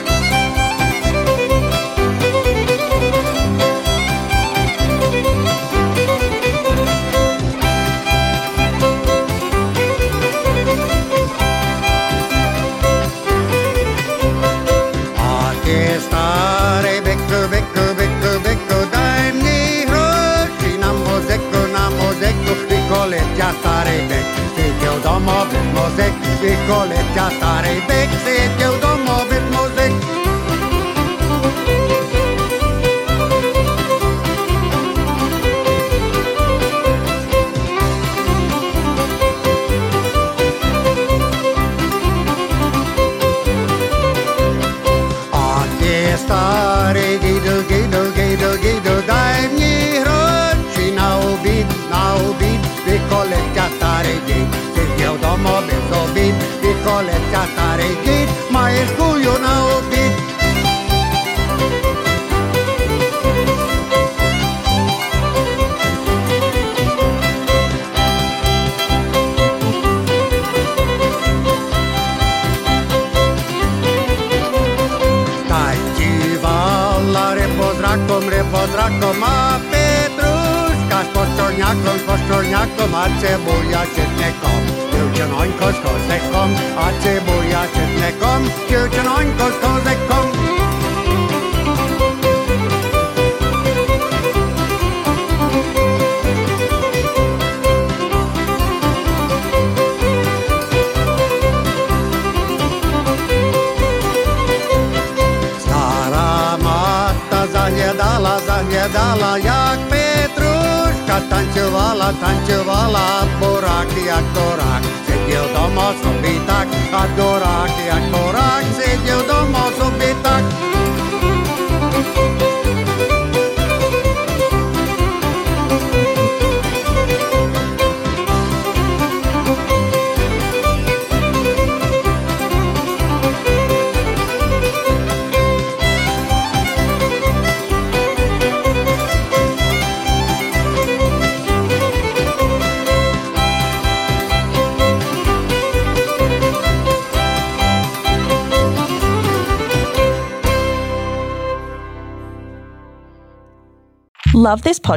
piccoletti 26.68 27.18
a 27.18 27.30
stare 27.30 27.82
bec, 27.86 28.57
piccoletti 56.98 57.34
a 57.34 57.46
stare 57.46 57.96
git, 58.02 58.28